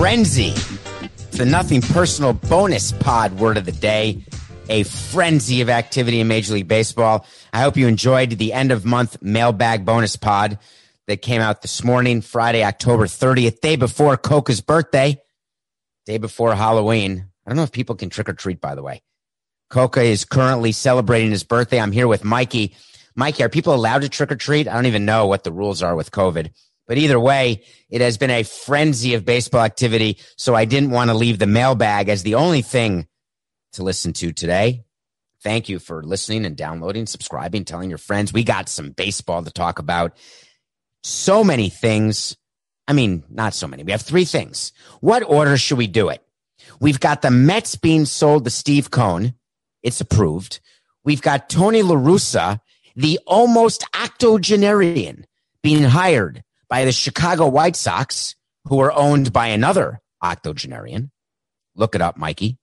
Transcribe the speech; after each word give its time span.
Frenzy. 0.00 0.50
The 1.32 1.44
nothing 1.44 1.82
personal 1.82 2.32
bonus 2.32 2.90
pod 2.90 3.38
word 3.38 3.56
of 3.58 3.66
the 3.66 3.70
day. 3.70 4.24
A 4.68 4.82
frenzy 4.82 5.60
of 5.60 5.68
activity 5.68 6.20
in 6.20 6.26
Major 6.26 6.54
League 6.54 6.68
Baseball. 6.68 7.26
I 7.52 7.60
hope 7.60 7.76
you 7.76 7.86
enjoyed 7.86 8.30
the 8.30 8.52
end 8.52 8.72
of 8.72 8.86
month 8.86 9.22
mailbag 9.22 9.84
bonus 9.84 10.16
pod 10.16 10.58
that 11.06 11.22
came 11.22 11.40
out 11.40 11.62
this 11.62 11.84
morning, 11.84 12.22
Friday, 12.22 12.64
October 12.64 13.06
30th, 13.06 13.60
day 13.60 13.76
before 13.76 14.16
Coca's 14.16 14.60
birthday, 14.60 15.20
day 16.06 16.18
before 16.18 16.54
Halloween. 16.54 17.26
I 17.46 17.50
don't 17.50 17.56
know 17.56 17.62
if 17.62 17.72
people 17.72 17.94
can 17.94 18.10
trick 18.10 18.28
or 18.28 18.32
treat, 18.32 18.60
by 18.60 18.74
the 18.74 18.82
way. 18.82 19.02
Coca 19.70 20.02
is 20.02 20.24
currently 20.24 20.72
celebrating 20.72 21.30
his 21.30 21.44
birthday. 21.44 21.80
I'm 21.80 21.92
here 21.92 22.08
with 22.08 22.24
Mikey. 22.24 22.74
Mikey, 23.14 23.44
are 23.44 23.48
people 23.48 23.74
allowed 23.74 24.02
to 24.02 24.08
trick 24.08 24.32
or 24.32 24.36
treat? 24.36 24.68
I 24.68 24.74
don't 24.74 24.86
even 24.86 25.04
know 25.04 25.26
what 25.26 25.44
the 25.44 25.52
rules 25.52 25.82
are 25.82 25.94
with 25.94 26.10
COVID. 26.10 26.50
But 26.88 26.98
either 26.98 27.20
way, 27.20 27.62
it 27.88 28.00
has 28.00 28.18
been 28.18 28.30
a 28.30 28.42
frenzy 28.42 29.14
of 29.14 29.24
baseball 29.24 29.62
activity. 29.62 30.18
So 30.36 30.56
I 30.56 30.64
didn't 30.64 30.90
want 30.90 31.10
to 31.10 31.16
leave 31.16 31.38
the 31.38 31.46
mailbag 31.46 32.08
as 32.08 32.24
the 32.24 32.34
only 32.34 32.62
thing 32.62 33.06
to 33.74 33.84
listen 33.84 34.12
to 34.14 34.32
today. 34.32 34.82
Thank 35.42 35.68
you 35.68 35.78
for 35.78 36.02
listening 36.02 36.44
and 36.44 36.56
downloading, 36.56 37.06
subscribing, 37.06 37.64
telling 37.64 37.90
your 37.90 37.98
friends. 37.98 38.32
We 38.32 38.42
got 38.42 38.68
some 38.68 38.90
baseball 38.90 39.44
to 39.44 39.52
talk 39.52 39.78
about. 39.78 40.16
So 41.04 41.44
many 41.44 41.70
things. 41.70 42.36
I 42.88 42.92
mean, 42.92 43.22
not 43.30 43.54
so 43.54 43.68
many. 43.68 43.84
We 43.84 43.92
have 43.92 44.02
three 44.02 44.24
things. 44.24 44.72
What 45.00 45.22
order 45.22 45.56
should 45.56 45.78
we 45.78 45.86
do 45.86 46.08
it? 46.08 46.22
We've 46.80 47.00
got 47.00 47.22
the 47.22 47.30
Mets 47.30 47.76
being 47.76 48.04
sold 48.04 48.44
to 48.44 48.50
Steve 48.50 48.90
Cohen. 48.90 49.34
It's 49.82 50.00
approved. 50.00 50.60
We've 51.04 51.22
got 51.22 51.48
Tony 51.48 51.82
LaRussa, 51.82 52.60
the 52.96 53.18
almost 53.26 53.84
octogenarian, 53.94 55.26
being 55.62 55.82
hired 55.82 56.42
by 56.68 56.84
the 56.84 56.92
Chicago 56.92 57.48
White 57.48 57.76
Sox, 57.76 58.34
who 58.64 58.80
are 58.80 58.92
owned 58.92 59.32
by 59.32 59.48
another 59.48 60.00
octogenarian. 60.22 61.10
Look 61.74 61.94
it 61.94 62.02
up, 62.02 62.16
Mikey. 62.16 62.58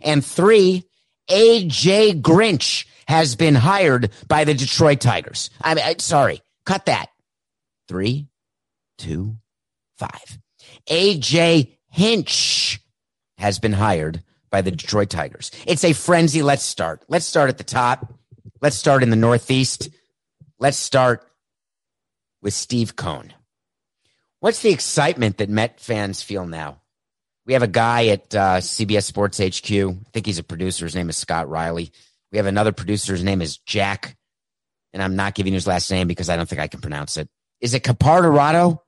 And 0.00 0.24
three, 0.24 0.84
AJ 1.30 2.22
Grinch 2.22 2.86
has 3.06 3.36
been 3.36 3.54
hired 3.54 4.10
by 4.28 4.44
the 4.44 4.54
Detroit 4.54 5.00
Tigers. 5.00 5.50
I'm 5.60 5.98
sorry, 5.98 6.40
cut 6.64 6.86
that. 6.86 7.06
Three, 7.88 8.28
two, 8.98 9.36
five. 9.98 10.38
AJ 10.88 11.76
Hinch 11.90 12.80
has 13.38 13.58
been 13.58 13.72
hired 13.72 14.22
by 14.54 14.62
the 14.62 14.70
Detroit 14.70 15.10
Tigers. 15.10 15.50
It's 15.66 15.82
a 15.82 15.92
frenzy. 15.92 16.40
Let's 16.40 16.62
start. 16.62 17.04
Let's 17.08 17.26
start 17.26 17.48
at 17.48 17.58
the 17.58 17.64
top. 17.64 18.14
Let's 18.62 18.76
start 18.76 19.02
in 19.02 19.10
the 19.10 19.16
Northeast. 19.16 19.88
Let's 20.60 20.76
start 20.76 21.28
with 22.40 22.54
Steve 22.54 22.94
Cohn. 22.94 23.32
What's 24.38 24.62
the 24.62 24.70
excitement 24.70 25.38
that 25.38 25.48
Met 25.50 25.80
fans 25.80 26.22
feel 26.22 26.46
now? 26.46 26.80
We 27.46 27.54
have 27.54 27.64
a 27.64 27.66
guy 27.66 28.06
at 28.06 28.32
uh, 28.32 28.58
CBS 28.58 29.02
Sports 29.02 29.38
HQ. 29.38 29.72
I 29.72 30.10
think 30.12 30.24
he's 30.24 30.38
a 30.38 30.44
producer. 30.44 30.84
His 30.84 30.94
name 30.94 31.08
is 31.08 31.16
Scott 31.16 31.48
Riley. 31.48 31.90
We 32.30 32.38
have 32.38 32.46
another 32.46 32.70
producer. 32.70 33.10
His 33.10 33.24
name 33.24 33.42
is 33.42 33.56
Jack. 33.56 34.16
And 34.92 35.02
I'm 35.02 35.16
not 35.16 35.34
giving 35.34 35.52
his 35.52 35.66
last 35.66 35.90
name 35.90 36.06
because 36.06 36.28
I 36.28 36.36
don't 36.36 36.48
think 36.48 36.60
I 36.60 36.68
can 36.68 36.80
pronounce 36.80 37.16
it. 37.16 37.28
Is 37.60 37.74
it 37.74 37.82
Capartorado? 37.82 38.78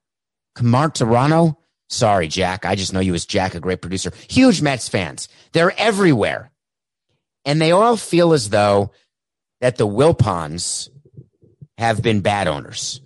Camartorano? 0.56 1.56
Sorry, 1.88 2.28
Jack. 2.28 2.64
I 2.64 2.74
just 2.74 2.92
know 2.92 3.00
you 3.00 3.14
as 3.14 3.26
Jack, 3.26 3.54
a 3.54 3.60
great 3.60 3.80
producer. 3.80 4.12
Huge 4.28 4.60
Mets 4.60 4.88
fans. 4.88 5.28
They're 5.52 5.78
everywhere. 5.78 6.50
And 7.44 7.60
they 7.60 7.70
all 7.70 7.96
feel 7.96 8.32
as 8.32 8.50
though 8.50 8.90
that 9.60 9.76
the 9.76 9.86
Wilpons 9.86 10.90
have 11.78 12.02
been 12.02 12.20
bad 12.20 12.48
owners. 12.48 13.00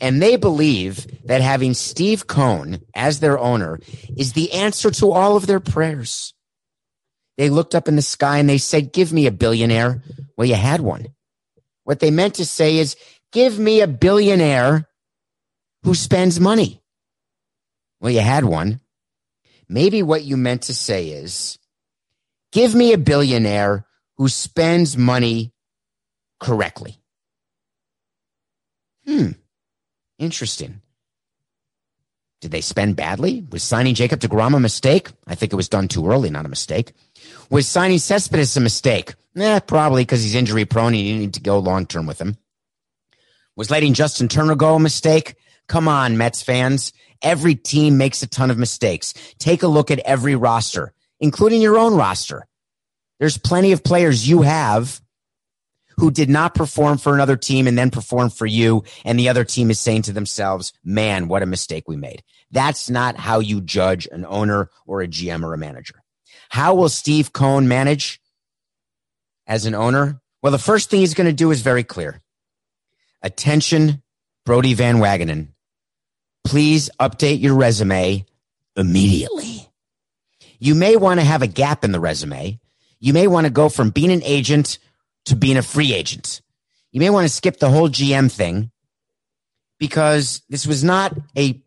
And 0.00 0.20
they 0.20 0.36
believe 0.36 1.06
that 1.26 1.40
having 1.40 1.74
Steve 1.74 2.26
Cohen 2.26 2.82
as 2.94 3.20
their 3.20 3.38
owner 3.38 3.78
is 4.16 4.32
the 4.32 4.52
answer 4.52 4.90
to 4.90 5.12
all 5.12 5.36
of 5.36 5.46
their 5.46 5.60
prayers. 5.60 6.34
They 7.36 7.50
looked 7.50 7.74
up 7.74 7.88
in 7.88 7.96
the 7.96 8.02
sky 8.02 8.38
and 8.38 8.48
they 8.48 8.58
said, 8.58 8.92
Give 8.92 9.12
me 9.12 9.26
a 9.26 9.32
billionaire. 9.32 10.02
Well, 10.36 10.46
you 10.46 10.54
had 10.54 10.80
one. 10.80 11.08
What 11.84 12.00
they 12.00 12.10
meant 12.10 12.34
to 12.34 12.46
say 12.46 12.78
is, 12.78 12.96
Give 13.32 13.58
me 13.58 13.80
a 13.80 13.86
billionaire 13.86 14.88
who 15.82 15.94
spends 15.94 16.38
money. 16.38 16.80
Well, 18.04 18.12
you 18.12 18.20
had 18.20 18.44
one. 18.44 18.80
Maybe 19.66 20.02
what 20.02 20.24
you 20.24 20.36
meant 20.36 20.64
to 20.64 20.74
say 20.74 21.08
is, 21.08 21.58
Give 22.52 22.74
me 22.74 22.92
a 22.92 22.98
billionaire 22.98 23.86
who 24.18 24.28
spends 24.28 24.94
money 24.94 25.54
correctly. 26.38 26.98
Hmm. 29.06 29.30
Interesting. 30.18 30.82
Did 32.42 32.50
they 32.50 32.60
spend 32.60 32.94
badly? 32.94 33.46
Was 33.50 33.62
signing 33.62 33.94
Jacob 33.94 34.20
DeGrom 34.20 34.54
a 34.54 34.60
mistake? 34.60 35.08
I 35.26 35.34
think 35.34 35.54
it 35.54 35.56
was 35.56 35.70
done 35.70 35.88
too 35.88 36.06
early, 36.06 36.28
not 36.28 36.44
a 36.44 36.50
mistake. 36.50 36.92
Was 37.48 37.66
signing 37.66 37.96
Cespedes 37.96 38.54
a 38.58 38.60
mistake? 38.60 39.14
Eh, 39.34 39.60
probably 39.60 40.02
because 40.02 40.22
he's 40.22 40.34
injury 40.34 40.66
prone 40.66 40.92
and 40.92 41.02
you 41.02 41.16
need 41.16 41.34
to 41.34 41.40
go 41.40 41.58
long 41.58 41.86
term 41.86 42.06
with 42.06 42.20
him. 42.20 42.36
Was 43.56 43.70
letting 43.70 43.94
Justin 43.94 44.28
Turner 44.28 44.56
go 44.56 44.74
a 44.74 44.78
mistake? 44.78 45.36
Come 45.68 45.88
on, 45.88 46.18
Mets 46.18 46.42
fans. 46.42 46.92
Every 47.24 47.56
team 47.56 47.96
makes 47.98 48.22
a 48.22 48.28
ton 48.28 48.50
of 48.50 48.58
mistakes. 48.58 49.14
Take 49.38 49.62
a 49.64 49.66
look 49.66 49.90
at 49.90 49.98
every 50.00 50.36
roster, 50.36 50.92
including 51.18 51.60
your 51.60 51.78
own 51.78 51.96
roster. 51.96 52.46
There's 53.18 53.38
plenty 53.38 53.72
of 53.72 53.82
players 53.82 54.28
you 54.28 54.42
have 54.42 55.00
who 55.96 56.10
did 56.10 56.28
not 56.28 56.54
perform 56.54 56.98
for 56.98 57.14
another 57.14 57.36
team 57.36 57.66
and 57.66 57.78
then 57.78 57.90
perform 57.90 58.30
for 58.30 58.46
you. 58.46 58.84
And 59.04 59.18
the 59.18 59.28
other 59.28 59.44
team 59.44 59.70
is 59.70 59.80
saying 59.80 60.02
to 60.02 60.12
themselves, 60.12 60.72
man, 60.84 61.28
what 61.28 61.42
a 61.42 61.46
mistake 61.46 61.84
we 61.88 61.96
made. 61.96 62.22
That's 62.50 62.90
not 62.90 63.16
how 63.16 63.40
you 63.40 63.60
judge 63.60 64.06
an 64.10 64.26
owner 64.28 64.70
or 64.86 65.02
a 65.02 65.08
GM 65.08 65.44
or 65.44 65.54
a 65.54 65.58
manager. 65.58 66.02
How 66.50 66.74
will 66.74 66.88
Steve 66.88 67.32
Cohen 67.32 67.68
manage 67.68 68.20
as 69.46 69.66
an 69.66 69.74
owner? 69.74 70.20
Well, 70.42 70.52
the 70.52 70.58
first 70.58 70.90
thing 70.90 71.00
he's 71.00 71.14
going 71.14 71.26
to 71.26 71.32
do 71.32 71.50
is 71.50 71.62
very 71.62 71.84
clear. 71.84 72.20
Attention, 73.22 74.02
Brodie 74.44 74.74
Van 74.74 74.96
Wagenen. 74.96 75.53
Please 76.44 76.90
update 77.00 77.40
your 77.40 77.54
resume 77.54 78.24
immediately. 78.76 79.68
You 80.58 80.74
may 80.74 80.96
want 80.96 81.20
to 81.20 81.26
have 81.26 81.42
a 81.42 81.46
gap 81.46 81.84
in 81.84 81.92
the 81.92 82.00
resume. 82.00 82.60
You 83.00 83.12
may 83.12 83.26
want 83.26 83.46
to 83.46 83.52
go 83.52 83.68
from 83.68 83.90
being 83.90 84.12
an 84.12 84.22
agent 84.22 84.78
to 85.26 85.36
being 85.36 85.56
a 85.56 85.62
free 85.62 85.92
agent. 85.92 86.40
You 86.92 87.00
may 87.00 87.10
want 87.10 87.26
to 87.26 87.34
skip 87.34 87.58
the 87.58 87.70
whole 87.70 87.88
GM 87.88 88.30
thing 88.30 88.70
because 89.78 90.42
this 90.48 90.66
was 90.66 90.84
not 90.84 91.16
a 91.36 91.60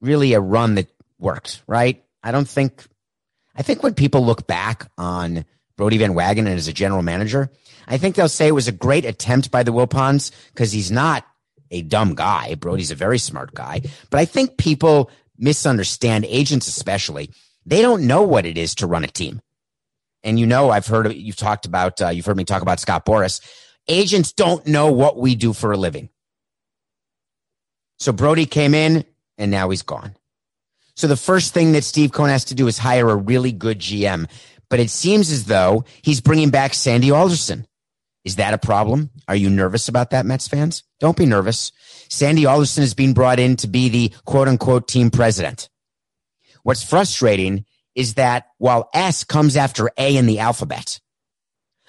really 0.00 0.32
a 0.34 0.40
run 0.40 0.76
that 0.76 0.88
worked, 1.18 1.62
right? 1.66 2.02
I 2.22 2.32
don't 2.32 2.48
think, 2.48 2.84
I 3.54 3.62
think 3.62 3.82
when 3.82 3.94
people 3.94 4.24
look 4.24 4.46
back 4.46 4.90
on 4.96 5.44
Brodie 5.76 5.98
Van 5.98 6.14
Wagenen 6.14 6.56
as 6.56 6.68
a 6.68 6.72
general 6.72 7.02
manager, 7.02 7.50
I 7.86 7.98
think 7.98 8.14
they'll 8.14 8.28
say 8.28 8.48
it 8.48 8.54
was 8.54 8.68
a 8.68 8.72
great 8.72 9.04
attempt 9.04 9.50
by 9.50 9.62
the 9.62 9.72
Wilpons 9.72 10.30
because 10.52 10.72
he's 10.72 10.90
not 10.90 11.26
a 11.70 11.82
dumb 11.82 12.14
guy. 12.14 12.54
Brodie's 12.54 12.90
a 12.90 12.96
very 12.96 13.18
smart 13.18 13.54
guy. 13.54 13.82
But 14.10 14.20
I 14.20 14.24
think 14.24 14.56
people 14.56 15.10
misunderstand, 15.38 16.24
agents 16.26 16.68
especially. 16.68 17.30
They 17.66 17.82
don't 17.82 18.06
know 18.06 18.22
what 18.22 18.46
it 18.46 18.58
is 18.58 18.74
to 18.76 18.86
run 18.86 19.04
a 19.04 19.08
team. 19.08 19.40
And 20.22 20.38
you 20.38 20.46
know, 20.46 20.70
I've 20.70 20.86
heard 20.86 21.12
you've 21.14 21.36
talked 21.36 21.66
about, 21.66 22.00
uh, 22.02 22.08
you've 22.08 22.26
heard 22.26 22.36
me 22.36 22.44
talk 22.44 22.62
about 22.62 22.80
Scott 22.80 23.06
Boras. 23.06 23.40
Agents 23.88 24.32
don't 24.32 24.66
know 24.66 24.92
what 24.92 25.16
we 25.16 25.34
do 25.34 25.52
for 25.52 25.72
a 25.72 25.76
living. 25.76 26.10
So 27.98 28.12
Brodie 28.12 28.46
came 28.46 28.74
in 28.74 29.04
and 29.38 29.50
now 29.50 29.70
he's 29.70 29.82
gone. 29.82 30.14
So 30.96 31.06
the 31.06 31.16
first 31.16 31.54
thing 31.54 31.72
that 31.72 31.84
Steve 31.84 32.12
Cohen 32.12 32.30
has 32.30 32.44
to 32.46 32.54
do 32.54 32.66
is 32.66 32.76
hire 32.76 33.08
a 33.08 33.16
really 33.16 33.52
good 33.52 33.78
GM. 33.78 34.28
But 34.68 34.80
it 34.80 34.90
seems 34.90 35.30
as 35.30 35.46
though 35.46 35.84
he's 36.02 36.20
bringing 36.20 36.50
back 36.50 36.74
Sandy 36.74 37.10
Alderson. 37.10 37.66
Is 38.24 38.36
that 38.36 38.54
a 38.54 38.58
problem? 38.58 39.10
Are 39.28 39.36
you 39.36 39.48
nervous 39.48 39.88
about 39.88 40.10
that, 40.10 40.26
Mets 40.26 40.46
fans? 40.46 40.82
Don't 40.98 41.16
be 41.16 41.26
nervous. 41.26 41.72
Sandy 42.08 42.44
Alderson 42.44 42.82
is 42.82 42.94
being 42.94 43.14
brought 43.14 43.40
in 43.40 43.56
to 43.56 43.66
be 43.66 43.88
the 43.88 44.12
quote 44.24 44.48
unquote 44.48 44.88
team 44.88 45.10
president. 45.10 45.68
What's 46.62 46.84
frustrating 46.84 47.64
is 47.94 48.14
that 48.14 48.46
while 48.58 48.90
S 48.92 49.24
comes 49.24 49.56
after 49.56 49.90
A 49.96 50.16
in 50.16 50.26
the 50.26 50.40
alphabet, 50.40 51.00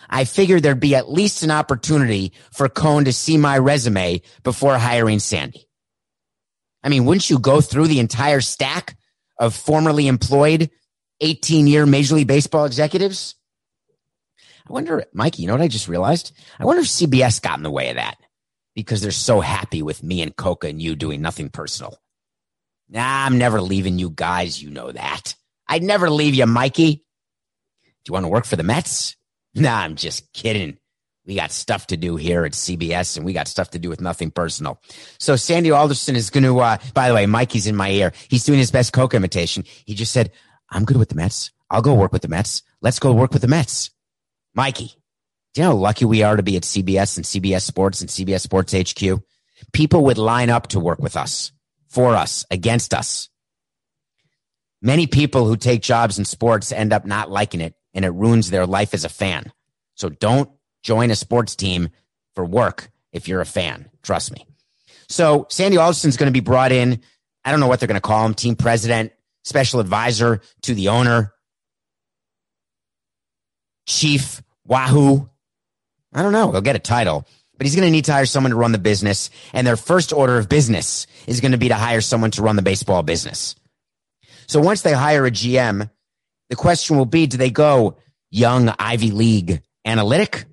I 0.10 0.24
figured 0.24 0.64
there'd 0.64 0.80
be 0.80 0.96
at 0.96 1.12
least 1.12 1.44
an 1.44 1.52
opportunity 1.52 2.34
for 2.52 2.70
Cohn 2.70 3.06
to 3.06 3.14
see 3.14 3.38
my 3.38 3.58
resume 3.58 4.22
before 4.44 4.78
hiring 4.78 5.20
Sandy. 5.20 5.68
I 6.84 6.90
mean, 6.90 7.06
wouldn't 7.06 7.30
you 7.30 7.40
go 7.40 7.62
through 7.62 7.88
the 7.88 8.00
entire 8.00 8.42
stack 8.42 8.98
of 9.38 9.56
formerly 9.56 10.08
employed 10.08 10.72
18 11.20 11.68
year 11.68 11.86
Major 11.86 12.16
League 12.16 12.28
Baseball 12.28 12.66
executives? 12.66 13.36
I 14.68 14.74
wonder, 14.74 15.06
Mikey, 15.14 15.42
you 15.42 15.48
know 15.48 15.54
what 15.54 15.62
I 15.62 15.68
just 15.68 15.88
realized? 15.88 16.32
I 16.60 16.66
wonder 16.66 16.82
if 16.82 16.88
CBS 16.88 17.42
got 17.42 17.58
in 17.58 17.64
the 17.64 17.72
way 17.72 17.90
of 17.90 17.96
that 17.96 18.18
because 18.76 19.02
they're 19.02 19.12
so 19.12 19.42
happy 19.42 19.82
with 19.82 20.04
me 20.04 20.22
and 20.22 20.36
Coca 20.36 20.68
and 20.68 20.82
you 20.82 20.96
doing 20.96 21.22
nothing 21.22 21.50
personal. 21.50 21.98
Nah, 22.90 23.26
I'm 23.26 23.38
never 23.38 23.62
leaving 23.62 24.00
you 24.00 24.10
guys. 24.10 24.62
You 24.62 24.70
know 24.70 24.92
that. 24.92 25.36
I'd 25.68 25.84
never 25.84 26.10
leave 26.10 26.36
you, 26.36 26.46
Mikey. 26.46 26.96
Do 26.96 28.10
you 28.10 28.14
want 28.14 28.26
to 28.26 28.30
work 28.30 28.46
for 28.46 28.56
the 28.56 28.64
Mets? 28.64 29.16
Nah, 29.56 29.80
I'm 29.80 29.96
just 29.96 30.34
kidding. 30.34 30.78
We 31.26 31.36
got 31.36 31.52
stuff 31.52 31.88
to 31.88 31.98
do 31.98 32.16
here 32.16 32.46
at 32.46 32.54
CBS 32.54 33.16
and 33.16 33.26
we 33.26 33.34
got 33.34 33.48
stuff 33.48 33.70
to 33.72 33.80
do 33.80 33.90
with 33.90 34.02
nothing 34.02 34.32
personal. 34.32 34.82
So 35.20 35.36
Sandy 35.36 35.70
Alderson 35.72 36.16
is 36.16 36.30
going 36.30 36.44
to, 36.44 36.60
uh, 36.60 36.78
by 36.94 37.08
the 37.08 37.14
way, 37.14 37.26
Mikey's 37.28 37.68
in 37.68 37.76
my 37.76 37.92
ear. 37.92 38.12
He's 38.28 38.44
doing 38.44 38.60
his 38.60 38.72
best 38.72 38.92
Coca 38.92 39.18
imitation. 39.18 39.64
He 39.86 39.94
just 39.94 40.12
said, 40.12 40.32
I'm 40.70 40.84
good 40.84 40.98
with 40.98 41.10
the 41.10 41.16
Mets. 41.16 41.52
I'll 41.70 41.82
go 41.82 41.94
work 41.94 42.12
with 42.12 42.24
the 42.24 42.28
Mets. 42.28 42.64
Let's 42.82 43.00
go 43.00 43.14
work 43.14 43.32
with 43.34 43.44
the 43.44 43.48
Mets. 43.48 43.92
Mikey, 44.54 44.94
do 45.54 45.62
you 45.62 45.68
know 45.68 45.72
how 45.72 45.78
lucky 45.78 46.06
we 46.06 46.24
are 46.24 46.36
to 46.36 46.44
be 46.44 46.58
at 46.58 46.64
CBS 46.64 47.18
and 47.18 47.26
CBS 47.26 47.62
Sports 47.62 48.02
and 48.02 48.10
CBS 48.10 48.42
Sports 48.42 48.74
HQ? 48.74 49.22
People 49.74 50.06
would 50.06 50.18
line 50.18 50.50
up 50.50 50.68
to 50.68 50.80
work 50.80 51.00
with 51.00 51.16
us, 51.16 51.52
for 51.88 52.16
us, 52.16 52.46
against 52.52 52.94
us. 52.94 53.30
Many 54.82 55.08
people 55.08 55.46
who 55.46 55.56
take 55.56 55.82
jobs 55.82 56.18
in 56.18 56.26
sports 56.26 56.72
end 56.72 56.92
up 56.92 57.06
not 57.06 57.30
liking 57.30 57.62
it 57.62 57.76
and 57.94 58.04
it 58.04 58.10
ruins 58.10 58.50
their 58.50 58.66
life 58.66 58.94
as 58.94 59.06
a 59.06 59.10
fan. 59.10 59.52
So 59.96 60.10
don't 60.10 60.50
join 60.84 61.12
a 61.12 61.16
sports 61.16 61.56
team 61.56 61.90
for 62.34 62.44
work 62.44 62.90
if 63.12 63.28
you're 63.28 63.42
a 63.42 63.46
fan. 63.46 63.90
Trust 64.02 64.34
me. 64.34 64.48
So 65.08 65.46
Sandy 65.50 65.78
Alderson's 65.78 66.18
going 66.18 66.28
to 66.28 66.34
be 66.34 66.40
brought 66.40 66.72
in. 66.72 67.02
I 67.46 67.52
don't 67.52 67.60
know 67.60 67.68
what 67.68 67.80
they're 67.80 67.88
going 67.88 67.96
to 67.96 68.02
call 68.02 68.26
him 68.26 68.34
team 68.34 68.56
president, 68.56 69.12
special 69.44 69.80
advisor 69.80 70.42
to 70.64 70.74
the 70.74 70.90
owner, 70.90 71.34
chief 73.86 74.42
Wahoo. 74.66 75.30
I 76.14 76.22
don't 76.22 76.34
know. 76.34 76.52
He'll 76.52 76.62
get 76.62 76.76
a 76.76 76.80
title, 76.80 77.28
but 77.58 77.66
he's 77.66 77.76
going 77.76 77.88
to 77.88 77.92
need 77.92 78.06
to 78.06 78.14
hire 78.14 78.26
someone 78.26 78.52
to 78.52 78.58
run 78.58 78.72
the 78.72 78.78
business. 78.78 79.30
And 79.54 79.66
their 79.66 79.78
first 79.78 80.14
order 80.14 80.38
of 80.38 80.50
business 80.50 81.08
is 81.28 81.42
going 81.42 81.54
to 81.54 81.58
be 81.58 81.70
to 81.70 81.76
hire 81.76 82.02
someone 82.02 82.32
to 82.32 82.42
run 82.42 82.56
the 82.56 82.62
baseball 82.62 83.04
business. 83.04 83.56
So 84.48 84.60
once 84.60 84.82
they 84.82 84.94
hire 84.94 85.26
a 85.26 85.32
GM, 85.32 85.90
the 86.50 86.56
question 86.56 86.98
will 86.98 87.06
be, 87.06 87.28
do 87.28 87.38
they 87.38 87.52
go 87.52 87.98
young 88.30 88.74
Ivy 88.78 89.12
League 89.12 89.62
analytic? 89.86 90.46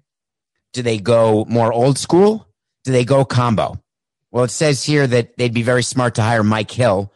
Do 0.73 0.83
they 0.83 0.99
go 0.99 1.45
more 1.49 1.73
old 1.73 1.99
school? 1.99 2.47
Do 2.85 2.93
they 2.93 3.05
go 3.05 3.25
combo? 3.25 3.83
Well, 4.31 4.45
it 4.45 4.51
says 4.51 4.85
here 4.85 5.07
that 5.07 5.37
they'd 5.37 5.55
be 5.55 5.63
very 5.63 5.83
smart 5.83 6.17
to 6.17 6.23
hire 6.23 6.45
Mike 6.45 6.71
Hill. 6.71 7.13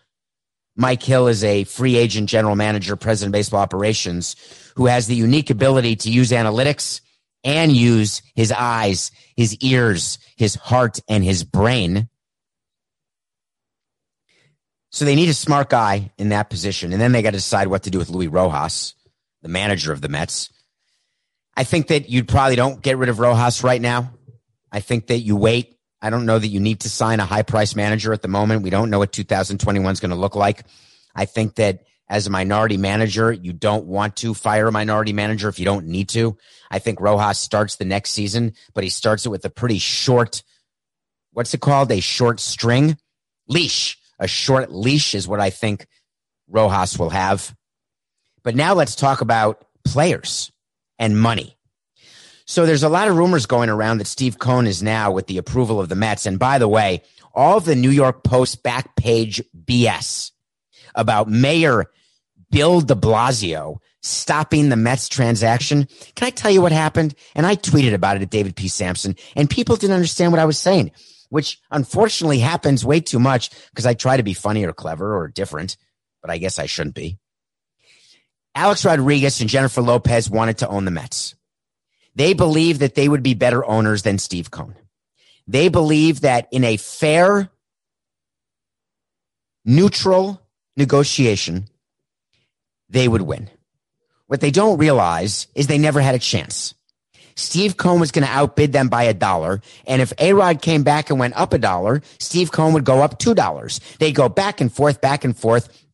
Mike 0.77 1.03
Hill 1.03 1.29
is 1.29 1.45
a 1.45 1.65
free 1.65 1.97
agent 1.97 2.29
general 2.29 2.57
manager, 2.57 2.97
president 2.97 3.31
of 3.31 3.39
baseball 3.39 3.61
operations, 3.61 4.37
who 4.77 4.87
has 4.87 5.07
the 5.07 5.15
unique 5.15 5.51
ability 5.51 5.97
to 5.97 6.11
use 6.11 6.31
analytics 6.31 7.01
and 7.45 7.73
use 7.73 8.23
his 8.35 8.53
eyes, 8.53 9.11
his 9.37 9.57
ears, 9.57 10.19
his 10.37 10.55
heart, 10.55 11.01
and 11.09 11.23
his 11.23 11.45
brain. 11.45 12.09
So 14.91 15.05
they 15.05 15.15
need 15.15 15.29
a 15.29 15.35
smart 15.35 15.71
guy 15.71 16.13
in 16.19 16.31
that 16.31 16.51
position. 16.51 16.93
And 16.93 17.01
then 17.01 17.13
they 17.13 17.23
got 17.23 17.31
to 17.31 17.39
decide 17.39 17.69
what 17.69 17.85
to 17.85 17.91
do 17.91 17.99
with 17.99 18.11
Luis 18.11 18.29
Rojas, 18.29 18.95
the 19.43 19.49
manager 19.49 19.93
of 19.93 20.01
the 20.01 20.09
Mets. 20.09 20.51
I 21.57 21.65
think 21.65 21.89
that 21.89 22.09
you 22.09 22.25
probably 22.25 22.57
don't 22.57 22.81
get 22.83 22.99
rid 22.99 23.09
of 23.09 23.19
Rojas 23.19 23.65
right 23.65 23.81
now. 23.81 24.13
I 24.71 24.81
think 24.81 25.09
that 25.09 25.19
you 25.19 25.37
wait. 25.37 25.72
I 26.03 26.11
don't 26.11 26.27
know 26.27 26.39
that 26.39 26.49
you 26.49 26.59
need 26.59 26.81
to 26.81 26.91
sign 26.91 27.21
a 27.21 27.25
high 27.25 27.43
price 27.43 27.77
manager 27.77 28.13
at 28.13 28.23
the 28.23 28.29
moment. 28.29 28.63
We 28.63 28.71
don't 28.71 28.91
know 28.91 28.99
what 28.99 29.13
2021 29.13 29.93
is 29.93 30.01
going 30.01 30.11
to 30.11 30.17
look 30.17 30.35
like. 30.35 30.65
I 31.15 31.27
think 31.27 31.55
that 31.55 31.85
as 32.09 32.27
a 32.27 32.31
minority 32.31 32.77
manager, 32.77 33.33
you 33.33 33.53
don't 33.53 33.87
want 33.87 34.17
to 34.17 34.35
fire 34.35 34.67
a 34.67 34.73
minority 34.73 35.13
manager 35.13 35.49
if 35.49 35.61
you 35.61 35.65
don't 35.65 35.87
need 35.87 36.09
to. 36.11 36.37
I 36.71 36.81
think 36.81 37.01
Rojas 37.01 37.39
starts 37.39 37.77
the 37.77 37.85
next 37.85 38.11
season, 38.11 38.55
but 38.75 38.83
he 38.83 38.91
starts 38.91 39.25
it 39.25 39.29
with 39.29 39.45
a 39.45 39.51
pretty 39.51 39.79
short, 39.79 40.43
what's 41.33 41.55
it 41.55 41.61
called? 41.61 41.93
A 41.93 42.01
short 42.01 42.41
string 42.41 42.99
leash. 43.49 43.97
A 44.19 44.27
short 44.27 44.73
leash 44.73 45.15
is 45.15 45.29
what 45.29 45.41
I 45.41 45.51
think 45.51 45.87
Rojas 46.49 46.99
will 46.99 47.11
have. 47.11 47.55
But 48.43 48.57
now 48.57 48.75
let's 48.75 48.97
talk 48.97 49.21
about 49.21 49.65
players 49.85 50.51
and 50.99 51.19
money. 51.19 51.57
So 52.47 52.67
there's 52.67 52.83
a 52.83 52.89
lot 52.89 53.09
of 53.09 53.17
rumors 53.17 53.47
going 53.47 53.69
around 53.69 53.99
that 53.99 54.07
Steve 54.07 54.39
Cohen 54.39 54.67
is 54.67 54.83
now 54.83 55.11
with 55.11 55.27
the 55.27 55.39
approval 55.39 55.81
of 55.81 55.89
the 55.89 55.95
Mets. 55.95 56.27
And 56.27 56.39
by 56.39 56.59
the 56.59 56.69
way, 56.69 57.03
all 57.35 57.57
of 57.57 57.65
the 57.65 57.77
New 57.77 57.91
York 57.91 58.25
Post 58.25 58.63
back 58.63 58.97
page 58.97 59.43
BS 59.65 60.33
about 60.95 61.29
Mayor 61.29 61.87
Bill 62.51 62.81
de 62.81 62.95
Blasio 62.95 63.79
stopping 64.03 64.69
the 64.69 64.77
Mets 64.77 65.09
transaction. 65.09 65.89
Can 66.15 66.27
I 66.27 66.31
tell 66.31 66.51
you 66.51 66.61
what 66.61 66.73
happened? 66.73 67.15
And 67.35 67.47
I 67.47 67.57
tweeted 67.57 67.95
about 67.95 68.17
it 68.17 68.23
at 68.23 68.31
David 68.31 68.57
P. 68.57 68.69
Samson, 68.69 69.17
and 69.37 69.49
people 69.49 69.77
didn't 69.77 69.95
understand 69.95 70.33
what 70.33 70.41
I 70.41 70.45
was 70.45 70.59
saying, 70.59 70.91
which 71.31 71.59
unfortunately 71.71 72.41
happens 72.41 72.85
way 72.85 73.01
too 73.01 73.19
much 73.19 73.51
because 73.71 73.87
I 73.87 73.95
try 73.95 74.17
to 74.17 74.23
be 74.23 74.35
funny 74.35 74.65
or 74.65 74.73
clever 74.73 75.17
or 75.17 75.29
different, 75.29 75.77
but 76.21 76.31
I 76.31 76.39
guess 76.39 76.59
I 76.59 76.67
shouldn't 76.67 76.95
be. 76.95 77.19
Alex 78.55 78.85
Rodriguez 78.85 79.41
and 79.41 79.49
Jennifer 79.49 79.81
Lopez 79.81 80.29
wanted 80.29 80.59
to 80.59 80.69
own 80.69 80.85
the 80.85 80.91
Mets. 80.91 81.35
They 82.15 82.35
believe 82.35 82.81
that 82.81 82.95
they 82.95 83.09
would 83.09 83.23
be 83.23 83.35
better 83.35 83.65
owners 83.65 84.03
than 84.03 84.19
Steve 84.19 84.51
Cohen. 84.51 84.77
They 85.47 85.69
believe 85.69 86.21
that 86.21 86.49
in 86.53 86.65
a 86.65 86.77
fair, 86.77 87.51
neutral 89.65 90.41
negotiation, 90.77 91.67
they 92.89 93.09
would 93.09 93.23
win. 93.23 93.51
What 94.27 94.41
they 94.41 94.51
don't 94.51 94.79
realize 94.79 95.47
is 95.55 95.67
they 95.67 95.79
never 95.79 96.01
had 96.01 96.15
a 96.15 96.19
chance. 96.19 96.75
Steve 97.35 97.79
Cohen 97.79 97.99
was 97.99 98.13
going 98.13 98.27
to 98.27 98.33
outbid 98.33 98.73
them 98.73 98.89
by 98.89 99.05
a 99.05 99.15
dollar. 99.15 99.63
And 99.87 100.03
if 100.03 100.13
A-Rod 100.19 100.61
came 100.61 100.83
back 100.83 101.09
and 101.09 101.19
went 101.19 101.35
up 101.35 101.55
a 101.55 101.59
dollar, 101.59 102.03
Steve 102.19 102.53
Cohen 102.53 102.75
would 102.75 102.85
go 102.85 103.03
up 103.03 103.19
$2. 103.19 103.97
They 103.99 104.13
go 104.13 104.29
back 104.29 104.61
and 104.61 104.73
forth, 104.73 105.01
back 105.01 105.25
and 105.25 105.37
forth 105.37 105.87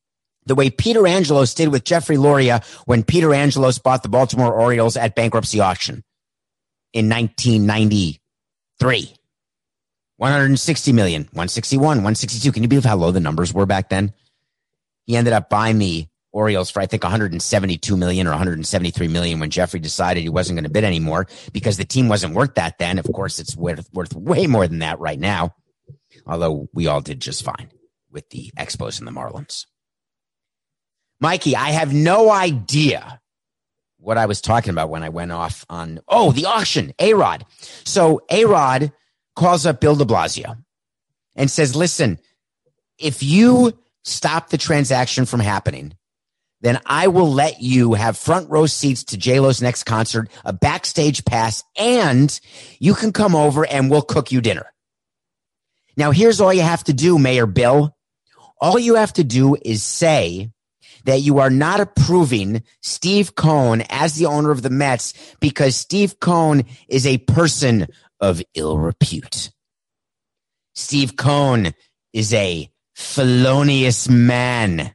the 0.46 0.56
way 0.56 0.70
Peter 0.70 1.06
Angelos 1.06 1.54
did 1.54 1.68
with 1.68 1.84
Jeffrey 1.84 2.16
Loria 2.16 2.62
when 2.86 3.04
Peter 3.04 3.34
Angelos 3.34 3.78
bought 3.78 4.02
the 4.02 4.08
Baltimore 4.08 4.52
Orioles 4.52 4.96
at 4.96 5.14
bankruptcy 5.14 5.60
auction 5.60 6.02
in 6.92 7.08
1993. 7.08 9.14
160 10.16 10.92
million, 10.92 11.22
161, 11.22 11.98
162. 11.98 12.52
Can 12.52 12.62
you 12.62 12.68
believe 12.68 12.84
how 12.84 12.96
low 12.96 13.12
the 13.12 13.20
numbers 13.20 13.54
were 13.54 13.66
back 13.66 13.88
then? 13.88 14.12
He 15.04 15.16
ended 15.16 15.32
up 15.32 15.48
buying 15.48 15.78
the 15.78 16.08
Orioles 16.32 16.70
for 16.70 16.80
I 16.80 16.86
think 16.86 17.04
172 17.04 17.96
million 17.96 18.26
or 18.26 18.30
173 18.30 19.08
million 19.08 19.40
when 19.40 19.50
Jeffrey 19.50 19.80
decided 19.80 20.22
he 20.22 20.28
wasn't 20.28 20.56
going 20.56 20.64
to 20.64 20.70
bid 20.70 20.84
anymore 20.84 21.26
because 21.52 21.76
the 21.76 21.84
team 21.84 22.08
wasn't 22.08 22.34
worth 22.34 22.54
that 22.56 22.78
then. 22.78 22.98
Of 22.98 23.10
course, 23.12 23.38
it's 23.38 23.56
worth, 23.56 23.88
worth 23.92 24.14
way 24.14 24.46
more 24.46 24.68
than 24.68 24.80
that 24.80 24.98
right 24.98 25.18
now. 25.18 25.54
Although 26.26 26.68
we 26.74 26.86
all 26.86 27.00
did 27.00 27.20
just 27.20 27.44
fine 27.44 27.70
with 28.10 28.28
the 28.30 28.50
Expos 28.58 28.98
and 28.98 29.06
the 29.06 29.12
Marlins. 29.12 29.66
Mikey, 31.20 31.56
I 31.56 31.70
have 31.70 31.94
no 31.94 32.30
idea 32.30 33.20
what 33.98 34.18
I 34.18 34.26
was 34.26 34.40
talking 34.40 34.70
about 34.70 34.90
when 34.90 35.02
I 35.02 35.08
went 35.08 35.32
off 35.32 35.66
on, 35.68 36.00
oh, 36.08 36.32
the 36.32 36.46
auction, 36.46 36.92
A 36.98 37.14
Rod. 37.14 37.44
So 37.84 38.22
A 38.30 38.44
Rod 38.44 38.92
calls 39.36 39.66
up 39.66 39.80
Bill 39.80 39.96
de 39.96 40.04
Blasio 40.04 40.56
and 41.36 41.50
says, 41.50 41.76
listen, 41.76 42.18
if 42.98 43.22
you 43.22 43.78
stop 44.04 44.50
the 44.50 44.58
transaction 44.58 45.26
from 45.26 45.40
happening, 45.40 45.94
then 46.60 46.80
I 46.86 47.08
will 47.08 47.32
let 47.32 47.60
you 47.60 47.94
have 47.94 48.18
front 48.18 48.50
row 48.50 48.66
seats 48.66 49.04
to 49.04 49.16
JLo's 49.16 49.62
next 49.62 49.84
concert, 49.84 50.28
a 50.44 50.52
backstage 50.52 51.24
pass, 51.24 51.62
and 51.76 52.38
you 52.80 52.94
can 52.94 53.12
come 53.12 53.36
over 53.36 53.64
and 53.64 53.90
we'll 53.90 54.02
cook 54.02 54.32
you 54.32 54.40
dinner. 54.40 54.66
Now, 55.96 56.10
here's 56.10 56.40
all 56.40 56.52
you 56.52 56.62
have 56.62 56.84
to 56.84 56.92
do, 56.92 57.18
Mayor 57.18 57.46
Bill. 57.46 57.96
All 58.60 58.78
you 58.78 58.96
have 58.96 59.12
to 59.14 59.24
do 59.24 59.56
is 59.60 59.84
say, 59.84 60.50
that 61.04 61.20
you 61.20 61.38
are 61.38 61.50
not 61.50 61.80
approving 61.80 62.62
Steve 62.80 63.34
Cohen 63.34 63.82
as 63.88 64.14
the 64.14 64.26
owner 64.26 64.50
of 64.50 64.62
the 64.62 64.70
Mets 64.70 65.14
because 65.40 65.76
Steve 65.76 66.20
Cohen 66.20 66.64
is 66.88 67.06
a 67.06 67.18
person 67.18 67.86
of 68.20 68.42
ill 68.54 68.78
repute. 68.78 69.50
Steve 70.74 71.16
Cohen 71.16 71.74
is 72.12 72.32
a 72.34 72.70
felonious 72.94 74.08
man. 74.08 74.94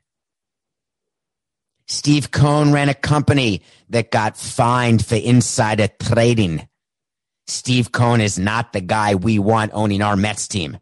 Steve 1.88 2.32
Cohen 2.32 2.72
ran 2.72 2.90
a 2.90 2.94
company 2.94 3.62
that 3.90 4.12
got 4.12 4.38
fined 4.38 5.06
for 5.06 5.16
insider 5.16 5.90
trading. 6.02 6.68
Steve 7.48 7.92
Cohen 7.92 8.22
is 8.22 8.40
not 8.40 8.74
the 8.74 8.82
guy 8.82 9.16
we 9.16 9.38
want 9.38 9.72
owning 9.74 10.02
our 10.02 10.16
Mets 10.16 10.48
team. 10.48 10.78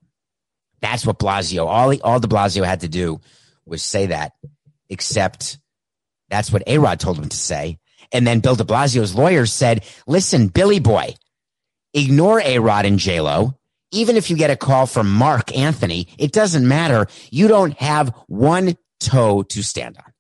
That's 0.82 1.06
what 1.06 1.20
Blasio, 1.20 1.66
all, 1.66 1.94
all 2.04 2.20
de 2.20 2.28
Blasio 2.28 2.66
had 2.66 2.82
to 2.82 2.88
do 2.88 3.20
was 3.66 3.84
say 3.84 4.08
that 4.08 4.34
except 4.92 5.58
that's 6.30 6.52
what 6.52 6.64
A 6.68 6.78
Rod 6.78 7.00
told 7.00 7.18
him 7.18 7.30
to 7.30 7.38
say. 7.38 7.80
And 8.12 8.28
then 8.28 8.42
Bill 8.42 8.56
de 8.56 8.64
Blasio's 8.64 9.16
lawyers 9.16 9.52
said, 9.52 9.84
listen, 10.06 10.50
Billy 10.50 10.80
boy, 10.80 11.16
ignore 11.94 12.40
A 12.42 12.60
Rod 12.60 12.86
and 12.86 13.00
J-Lo. 13.00 13.58
Even 13.92 14.16
if 14.16 14.30
you 14.30 14.38
get 14.38 14.52
a 14.52 14.56
call 14.56 14.86
from 14.86 15.12
Marc 15.12 15.56
Anthony, 15.58 16.08
it 16.18 16.32
doesn't 16.32 16.68
matter. 16.68 17.08
You 17.30 17.48
don't 17.48 17.78
have 17.80 18.16
one 18.28 18.78
toe 19.00 19.44
to 19.44 19.64
stand 19.64 19.98
on. 19.98 20.14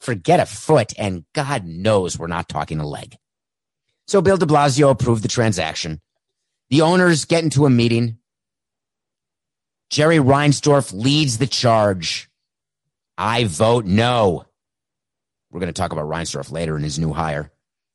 Forget 0.00 0.40
a 0.40 0.46
foot, 0.46 0.92
and 0.98 1.24
God 1.34 1.64
knows 1.64 2.18
we're 2.18 2.26
not 2.26 2.48
talking 2.48 2.80
a 2.80 2.86
leg. 2.86 3.16
So 4.06 4.22
Bill 4.22 4.36
de 4.36 4.46
Blasio 4.46 4.90
approved 4.90 5.22
the 5.22 5.28
transaction. 5.28 6.00
The 6.70 6.82
owners 6.82 7.24
get 7.24 7.44
into 7.44 7.66
a 7.66 7.70
meeting. 7.70 8.18
Jerry 9.90 10.18
Reinsdorf 10.18 10.92
leads 10.92 11.38
the 11.38 11.46
charge. 11.46 12.27
I 13.18 13.44
vote 13.44 13.84
no. 13.84 14.44
We're 15.50 15.58
going 15.58 15.72
to 15.72 15.78
talk 15.78 15.90
about 15.90 16.08
Reinsdorf 16.08 16.52
later 16.52 16.76
in 16.76 16.84
his 16.84 17.00
new 17.00 17.12
hire 17.12 17.50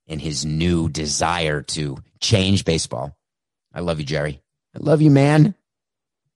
and 0.05 0.21
his 0.21 0.45
new 0.45 0.89
desire 0.89 1.61
to 1.61 1.97
change 2.19 2.65
baseball. 2.65 3.17
I 3.73 3.79
love 3.79 3.99
you, 3.99 4.05
Jerry. 4.05 4.41
I 4.75 4.79
love 4.79 5.01
you, 5.01 5.09
man. 5.09 5.55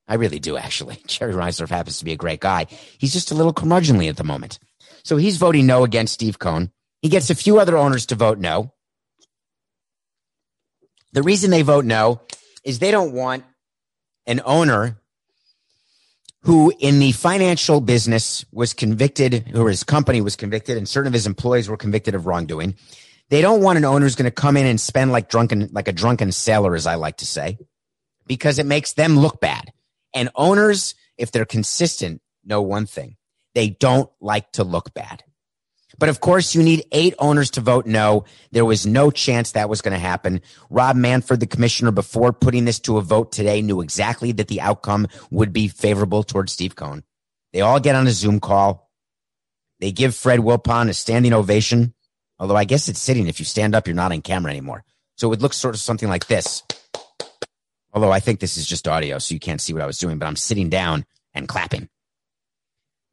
I 0.07 0.15
really 0.15 0.39
do, 0.39 0.55
actually. 0.55 1.01
Jerry 1.07 1.33
Reinsdorf 1.33 1.69
happens 1.69 1.99
to 1.99 2.05
be 2.05 2.13
a 2.13 2.17
great 2.17 2.39
guy. 2.39 2.67
He's 2.97 3.11
just 3.11 3.31
a 3.31 3.35
little 3.35 3.53
curmudgeonly 3.53 4.07
at 4.07 4.15
the 4.15 4.23
moment. 4.23 4.57
So 5.03 5.17
he's 5.17 5.35
voting 5.35 5.65
no 5.65 5.83
against 5.83 6.13
Steve 6.13 6.39
Cohen. 6.39 6.71
He 7.01 7.09
gets 7.09 7.29
a 7.29 7.35
few 7.35 7.59
other 7.59 7.75
owners 7.75 8.05
to 8.07 8.15
vote 8.15 8.39
no. 8.39 8.73
The 11.11 11.23
reason 11.23 11.51
they 11.51 11.61
vote 11.61 11.83
no 11.83 12.21
is 12.63 12.79
they 12.79 12.91
don't 12.91 13.11
want 13.11 13.43
an 14.25 14.41
owner 14.45 15.01
who 16.47 16.71
in 16.79 16.99
the 16.99 17.11
financial 17.11 17.81
business 17.81 18.45
was 18.53 18.73
convicted 18.73 19.53
or 19.53 19.67
his 19.67 19.83
company 19.83 20.21
was 20.21 20.37
convicted 20.37 20.77
and 20.77 20.87
certain 20.87 21.07
of 21.07 21.13
his 21.13 21.27
employees 21.27 21.67
were 21.67 21.75
convicted 21.75 22.15
of 22.15 22.25
wrongdoing. 22.25 22.73
They 23.29 23.41
don't 23.41 23.61
want 23.61 23.77
an 23.77 23.83
owner 23.83 24.05
who's 24.05 24.15
going 24.15 24.31
to 24.31 24.31
come 24.31 24.55
in 24.55 24.65
and 24.65 24.79
spend 24.79 25.11
like 25.11 25.27
drunken, 25.27 25.67
like 25.73 25.89
a 25.89 25.91
drunken 25.91 26.31
sailor, 26.31 26.73
as 26.73 26.87
I 26.87 26.95
like 26.95 27.17
to 27.17 27.25
say, 27.25 27.57
because 28.27 28.59
it 28.59 28.65
makes 28.65 28.93
them 28.93 29.19
look 29.19 29.41
bad. 29.41 29.73
And 30.15 30.29
owners, 30.35 30.95
if 31.17 31.33
they're 31.33 31.43
consistent, 31.43 32.21
know 32.45 32.61
one 32.61 32.85
thing. 32.85 33.17
They 33.53 33.71
don't 33.71 34.09
like 34.21 34.49
to 34.53 34.63
look 34.63 34.93
bad. 34.93 35.25
But 35.99 36.09
of 36.09 36.19
course, 36.19 36.53
you 36.53 36.61
need 36.61 36.85
eight 36.91 37.15
owners 37.19 37.51
to 37.51 37.61
vote 37.61 37.85
no. 37.85 38.25
There 38.51 38.65
was 38.65 38.85
no 38.85 39.09
chance 39.09 39.53
that 39.53 39.69
was 39.69 39.81
going 39.81 39.93
to 39.93 39.99
happen. 39.99 40.41
Rob 40.69 40.95
Manfred, 40.95 41.39
the 41.39 41.47
commissioner, 41.47 41.91
before 41.91 42.33
putting 42.33 42.65
this 42.65 42.79
to 42.81 42.97
a 42.97 43.01
vote 43.01 43.31
today, 43.31 43.61
knew 43.61 43.81
exactly 43.81 44.31
that 44.33 44.47
the 44.47 44.61
outcome 44.61 45.07
would 45.31 45.51
be 45.51 45.67
favorable 45.67 46.23
towards 46.23 46.51
Steve 46.51 46.75
Cohen. 46.75 47.03
They 47.53 47.61
all 47.61 47.79
get 47.79 47.95
on 47.95 48.07
a 48.07 48.11
Zoom 48.11 48.39
call. 48.39 48.91
They 49.79 49.91
give 49.91 50.15
Fred 50.15 50.39
Wilpon 50.39 50.89
a 50.89 50.93
standing 50.93 51.33
ovation. 51.33 51.93
Although 52.39 52.55
I 52.55 52.65
guess 52.65 52.87
it's 52.87 52.99
sitting. 52.99 53.27
If 53.27 53.39
you 53.39 53.45
stand 53.45 53.73
up, 53.73 53.87
you're 53.87 53.95
not 53.95 54.11
on 54.11 54.21
camera 54.21 54.51
anymore. 54.51 54.83
So 55.15 55.33
it 55.33 55.41
looks 55.41 55.57
sort 55.57 55.73
of 55.73 55.81
something 55.81 56.09
like 56.09 56.27
this. 56.27 56.61
Although 57.93 58.11
I 58.11 58.19
think 58.19 58.39
this 58.39 58.57
is 58.57 58.67
just 58.67 58.87
audio, 58.87 59.17
so 59.17 59.33
you 59.33 59.39
can't 59.39 59.61
see 59.61 59.73
what 59.73 59.81
I 59.81 59.87
was 59.87 59.97
doing, 59.97 60.19
but 60.19 60.27
I'm 60.27 60.35
sitting 60.35 60.69
down 60.69 61.05
and 61.33 61.47
clapping. 61.47 61.89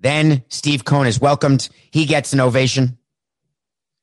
Then 0.04 0.44
Steve 0.48 0.84
Cohn 0.84 1.06
is 1.06 1.18
welcomed. 1.18 1.70
He 1.90 2.04
gets 2.04 2.34
an 2.34 2.40
ovation. 2.40 2.98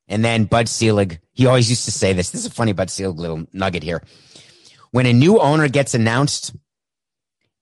And 0.07 0.25
then 0.25 0.45
Bud 0.45 0.67
Selig, 0.67 1.19
he 1.31 1.45
always 1.45 1.69
used 1.69 1.85
to 1.85 1.91
say 1.91 2.11
this. 2.13 2.31
This 2.31 2.41
is 2.41 2.47
a 2.47 2.51
funny 2.51 2.73
Bud 2.73 2.89
Selig 2.89 3.19
little 3.19 3.45
nugget 3.53 3.83
here. 3.83 4.01
When 4.89 5.05
a 5.05 5.13
new 5.13 5.39
owner 5.39 5.69
gets 5.69 5.93
announced, 5.93 6.55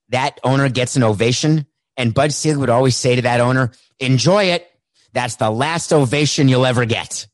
that 0.07 0.39
owner 0.41 0.69
gets 0.69 0.95
an 0.95 1.03
ovation. 1.03 1.65
And 1.97 2.13
Bud 2.13 2.31
Selig 2.31 2.59
would 2.59 2.69
always 2.69 2.95
say 2.95 3.17
to 3.17 3.23
that 3.23 3.41
owner, 3.41 3.73
enjoy 3.99 4.45
it. 4.45 4.65
That's 5.11 5.35
the 5.35 5.51
last 5.51 5.91
ovation 5.91 6.47
you'll 6.47 6.65
ever 6.65 6.85
get. 6.85 7.27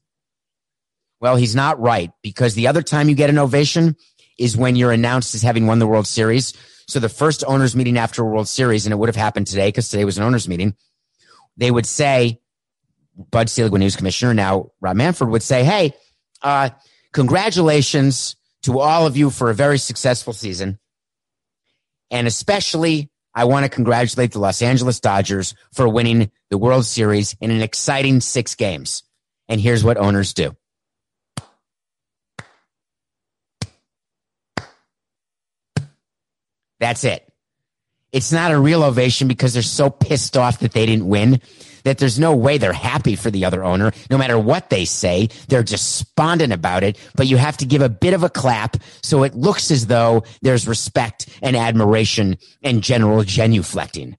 Well, 1.21 1.35
he's 1.35 1.53
not 1.53 1.79
right 1.79 2.09
because 2.23 2.55
the 2.55 2.67
other 2.67 2.81
time 2.81 3.09
you 3.09 3.15
get 3.15 3.29
an 3.29 3.37
ovation 3.37 3.95
is 4.39 4.57
when 4.57 4.75
you're 4.75 4.91
announced 4.91 5.35
as 5.35 5.43
having 5.43 5.67
won 5.67 5.77
the 5.77 5.85
World 5.85 6.07
Series. 6.07 6.53
So 6.87 6.99
the 6.99 7.09
first 7.09 7.43
owners 7.45 7.75
meeting 7.75 7.99
after 7.99 8.23
a 8.23 8.25
World 8.25 8.47
Series, 8.47 8.87
and 8.87 8.93
it 8.93 8.95
would 8.95 9.09
have 9.09 9.15
happened 9.15 9.45
today 9.45 9.67
because 9.67 9.89
today 9.89 10.03
was 10.03 10.17
an 10.17 10.23
owners 10.23 10.49
meeting 10.49 10.75
they 11.57 11.71
would 11.71 11.85
say, 11.85 12.39
Bud 13.31 13.49
Selig, 13.49 13.71
was 13.71 13.95
commissioner, 13.95 14.33
now 14.33 14.71
Rob 14.81 14.95
Manfred 14.95 15.29
would 15.29 15.43
say, 15.43 15.63
Hey, 15.63 15.93
uh, 16.41 16.69
congratulations 17.13 18.35
to 18.63 18.79
all 18.79 19.07
of 19.07 19.15
you 19.15 19.29
for 19.29 19.49
a 19.49 19.53
very 19.53 19.77
successful 19.77 20.33
season. 20.33 20.79
And 22.11 22.27
especially, 22.27 23.09
I 23.33 23.45
want 23.45 23.65
to 23.65 23.69
congratulate 23.69 24.31
the 24.31 24.39
Los 24.39 24.61
Angeles 24.61 24.99
Dodgers 24.99 25.53
for 25.73 25.87
winning 25.87 26.31
the 26.49 26.57
World 26.57 26.85
Series 26.85 27.35
in 27.41 27.51
an 27.51 27.61
exciting 27.61 28.21
six 28.21 28.55
games. 28.55 29.03
And 29.47 29.59
here's 29.59 29.83
what 29.83 29.97
owners 29.97 30.33
do. 30.33 30.55
That's 36.79 37.03
it. 37.03 37.24
It's 38.15 38.31
not 38.31 38.51
a 38.51 38.57
real 38.57 38.81
ovation 38.81 39.27
because 39.27 39.53
they're 39.53 39.61
so 39.61 39.89
pissed 39.89 40.37
off 40.37 40.59
that 40.59 40.71
they 40.71 40.85
didn't 40.85 41.05
win 41.05 41.41
that 41.83 41.97
there's 41.97 42.17
no 42.17 42.33
way 42.33 42.57
they're 42.57 42.71
happy 42.71 43.13
for 43.13 43.29
the 43.29 43.43
other 43.43 43.61
owner. 43.61 43.91
No 44.09 44.17
matter 44.17 44.39
what 44.39 44.69
they 44.69 44.85
say, 44.85 45.27
they're 45.49 45.63
despondent 45.63 46.53
about 46.53 46.85
it, 46.85 46.97
but 47.17 47.27
you 47.27 47.35
have 47.35 47.57
to 47.57 47.65
give 47.65 47.81
a 47.81 47.89
bit 47.89 48.13
of 48.13 48.23
a 48.23 48.29
clap 48.29 48.77
so 49.03 49.23
it 49.23 49.35
looks 49.35 49.69
as 49.69 49.87
though 49.87 50.23
there's 50.41 50.65
respect 50.65 51.27
and 51.41 51.57
admiration 51.57 52.37
and 52.63 52.81
general 52.81 53.19
genuflecting. 53.25 54.15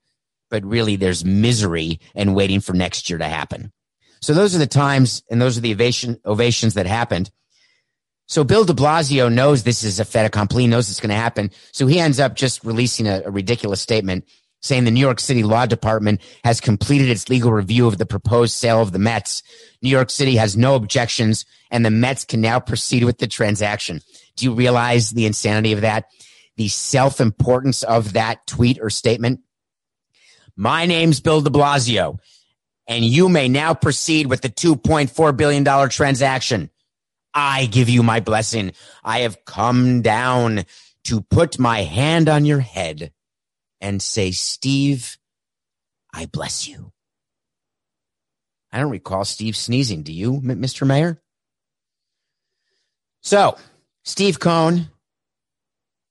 But 0.50 0.62
really 0.66 0.96
there's 0.96 1.24
misery 1.24 1.98
and 2.14 2.34
waiting 2.34 2.60
for 2.60 2.74
next 2.74 3.08
year 3.08 3.18
to 3.18 3.26
happen. 3.26 3.72
So 4.20 4.34
those 4.34 4.54
are 4.54 4.58
the 4.58 4.66
times 4.66 5.22
and 5.30 5.40
those 5.40 5.56
are 5.56 5.62
the 5.62 5.72
ovation, 5.72 6.20
ovations 6.26 6.74
that 6.74 6.84
happened. 6.84 7.30
So 8.26 8.42
Bill 8.42 8.64
de 8.64 8.72
Blasio 8.72 9.32
knows 9.32 9.62
this 9.62 9.84
is 9.84 10.00
a 10.00 10.04
fait 10.04 10.26
accompli, 10.26 10.66
knows 10.66 10.90
it's 10.90 11.00
going 11.00 11.10
to 11.10 11.16
happen. 11.16 11.50
So 11.72 11.86
he 11.86 12.00
ends 12.00 12.18
up 12.18 12.34
just 12.34 12.64
releasing 12.64 13.06
a, 13.06 13.22
a, 13.24 13.30
ridiculous 13.30 13.80
statement 13.80 14.24
saying 14.62 14.84
the 14.84 14.90
New 14.90 15.00
York 15.00 15.20
City 15.20 15.44
Law 15.44 15.66
Department 15.66 16.20
has 16.42 16.60
completed 16.60 17.08
its 17.08 17.28
legal 17.28 17.52
review 17.52 17.86
of 17.86 17.98
the 17.98 18.06
proposed 18.06 18.54
sale 18.54 18.82
of 18.82 18.90
the 18.90 18.98
Mets. 18.98 19.44
New 19.80 19.90
York 19.90 20.10
City 20.10 20.36
has 20.36 20.56
no 20.56 20.74
objections 20.74 21.44
and 21.70 21.84
the 21.84 21.90
Mets 21.90 22.24
can 22.24 22.40
now 22.40 22.58
proceed 22.58 23.04
with 23.04 23.18
the 23.18 23.28
transaction. 23.28 24.00
Do 24.34 24.44
you 24.44 24.54
realize 24.54 25.10
the 25.10 25.26
insanity 25.26 25.72
of 25.72 25.82
that? 25.82 26.06
The 26.56 26.68
self 26.68 27.20
importance 27.20 27.84
of 27.84 28.14
that 28.14 28.44
tweet 28.46 28.80
or 28.80 28.90
statement? 28.90 29.40
My 30.56 30.86
name's 30.86 31.20
Bill 31.20 31.42
de 31.42 31.50
Blasio 31.50 32.18
and 32.88 33.04
you 33.04 33.28
may 33.28 33.48
now 33.48 33.74
proceed 33.74 34.26
with 34.26 34.40
the 34.40 34.48
$2.4 34.48 35.36
billion 35.36 35.88
transaction. 35.90 36.70
I 37.36 37.66
give 37.66 37.90
you 37.90 38.02
my 38.02 38.20
blessing. 38.20 38.72
I 39.04 39.20
have 39.20 39.44
come 39.44 40.00
down 40.00 40.64
to 41.04 41.20
put 41.20 41.58
my 41.58 41.82
hand 41.82 42.30
on 42.30 42.46
your 42.46 42.60
head 42.60 43.12
and 43.78 44.00
say, 44.00 44.30
Steve, 44.30 45.18
I 46.14 46.24
bless 46.24 46.66
you. 46.66 46.92
I 48.72 48.80
don't 48.80 48.90
recall 48.90 49.26
Steve 49.26 49.54
sneezing. 49.54 50.02
Do 50.02 50.14
you, 50.14 50.40
Mr. 50.40 50.86
Mayor? 50.86 51.20
So, 53.20 53.58
Steve 54.02 54.40
Cohen, 54.40 54.88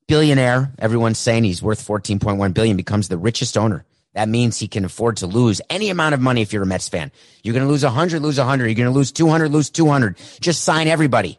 billionaire, 0.07 0.73
everyone's 0.77 1.17
saying 1.17 1.43
he's 1.43 1.63
worth 1.63 1.85
14.1 1.85 2.53
billion, 2.53 2.77
becomes 2.77 3.07
the 3.07 3.17
richest 3.17 3.57
owner 3.57 3.83
that 4.15 4.29
means 4.29 4.57
he 4.57 4.69
can 4.69 4.85
afford 4.85 5.17
to 5.17 5.27
lose 5.27 5.61
any 5.69 5.89
amount 5.89 6.15
of 6.15 6.21
money 6.21 6.41
if 6.41 6.53
you're 6.53 6.63
a 6.63 6.65
Mets 6.65 6.89
fan. 6.89 7.11
You're 7.43 7.53
going 7.53 7.65
to 7.65 7.71
lose 7.71 7.83
100, 7.83 8.21
lose 8.21 8.37
100. 8.37 8.65
You're 8.65 8.73
going 8.73 8.91
to 8.91 8.97
lose 8.97 9.11
200, 9.11 9.51
lose 9.51 9.69
200. 9.69 10.17
Just 10.39 10.63
sign 10.63 10.87
everybody. 10.87 11.37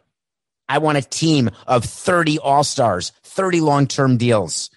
I 0.69 0.77
want 0.77 0.99
a 0.99 1.01
team 1.01 1.49
of 1.65 1.83
30 1.83 2.39
all 2.39 2.63
stars, 2.63 3.11
30 3.23 3.61
long 3.61 3.87
term 3.87 4.17
deals. 4.17 4.69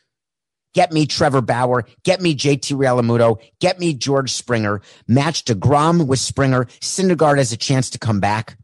Get 0.73 0.93
me 0.93 1.05
Trevor 1.05 1.43
Bauer. 1.43 1.85
Get 2.05 2.23
me 2.23 2.35
JT 2.35 2.77
Realmuto. 2.77 3.43
Get 3.61 3.79
me 3.79 3.93
George 3.93 4.33
Springer. 4.33 4.81
Match 5.07 5.45
DeGrom 5.45 6.07
with 6.07 6.21
Springer. 6.21 6.67
Syndergaard 6.81 7.39
has 7.39 7.53
a 7.53 7.57
chance 7.57 7.91
to 7.91 7.99
come 7.99 8.21
back. 8.21 8.57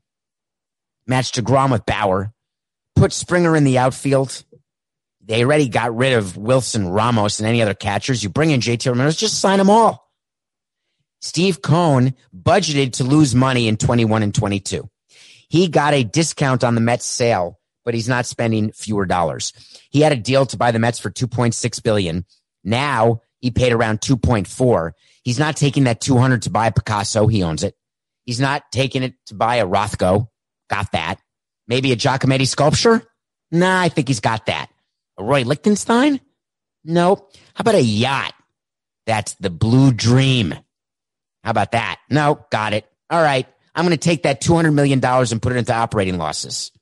Match 1.07 1.33
DeGrom 1.33 1.73
with 1.73 1.85
Bauer. 1.85 2.33
Put 2.95 3.13
Springer 3.13 3.57
in 3.57 3.65
the 3.65 3.79
outfield. 3.79 4.45
They 5.27 5.45
already 5.45 5.69
got 5.69 5.97
rid 5.97 6.13
of 6.13 6.37
Wilson 6.37 6.89
Ramos 6.89 7.41
and 7.41 7.49
any 7.49 7.61
other 7.61 7.75
catchers. 7.75 8.23
You 8.23 8.29
bring 8.29 8.51
in 8.51 8.61
JT 8.61 8.89
Ramirez, 8.89 9.17
just 9.17 9.41
sign 9.41 9.59
them 9.59 9.71
all. 9.71 10.09
Steve 11.21 11.63
Cohen 11.63 12.15
budgeted 12.35 12.93
to 12.95 13.05
lose 13.05 13.35
money 13.35 13.67
in 13.67 13.77
21 13.77 14.23
and 14.23 14.35
22. 14.35 14.89
He 15.49 15.69
got 15.69 15.95
a 15.95 16.05
discount 16.05 16.63
on 16.63 16.77
the 16.77 16.81
Mets 16.81 17.05
sale, 17.05 17.59
but 17.85 17.95
he's 17.95 18.09
not 18.09 18.27
spending 18.27 18.71
fewer 18.71 19.07
dollars. 19.07 19.53
He 19.91 20.01
had 20.01 20.13
a 20.13 20.17
deal 20.17 20.47
to 20.47 20.57
buy 20.57 20.71
the 20.71 20.79
Mets 20.79 21.01
for 21.01 21.11
2.6 21.11 21.83
billion. 21.83 22.25
Now 22.63 23.23
he 23.41 23.51
paid 23.51 23.73
around 23.73 24.01
2.4. 24.01 24.93
He's 25.25 25.39
not 25.39 25.57
taking 25.57 25.85
that 25.85 26.01
200 26.01 26.43
to 26.43 26.51
buy 26.51 26.71
Picasso. 26.71 27.27
He 27.27 27.43
owns 27.43 27.65
it. 27.65 27.75
He's 28.25 28.41
not 28.41 28.63
taking 28.71 29.03
it 29.03 29.15
to 29.27 29.35
buy 29.35 29.57
a 29.57 29.67
Rothko. 29.67 30.29
Got 30.71 30.93
that. 30.93 31.21
Maybe 31.67 31.91
a 31.93 31.97
Giacometti 31.97 32.47
sculpture? 32.47 33.03
Nah, 33.51 33.81
I 33.81 33.89
think 33.89 34.09
he's 34.09 34.21
got 34.21 34.47
that. 34.47 34.69
Roy 35.19 35.43
Lichtenstein? 35.43 36.21
Nope. 36.85 37.33
How 37.55 37.63
about 37.63 37.75
a 37.75 37.83
yacht? 37.83 38.35
That's 39.07 39.35
the 39.35 39.51
blue 39.51 39.93
dream. 39.93 40.55
How 41.43 41.51
about 41.51 41.73
that? 41.73 42.01
No, 42.11 42.45
got 42.51 42.73
it. 42.73 42.87
All 43.11 43.23
right. 43.23 43.47
I'm 43.75 43.85
going 43.85 43.97
to 43.97 44.03
take 44.03 44.23
that 44.23 44.41
$200 44.41 44.73
million 44.73 45.05
and 45.05 45.43
put 45.43 45.53
it 45.53 45.59
into 45.59 45.75
operating 45.75 46.19
losses. 46.19 46.73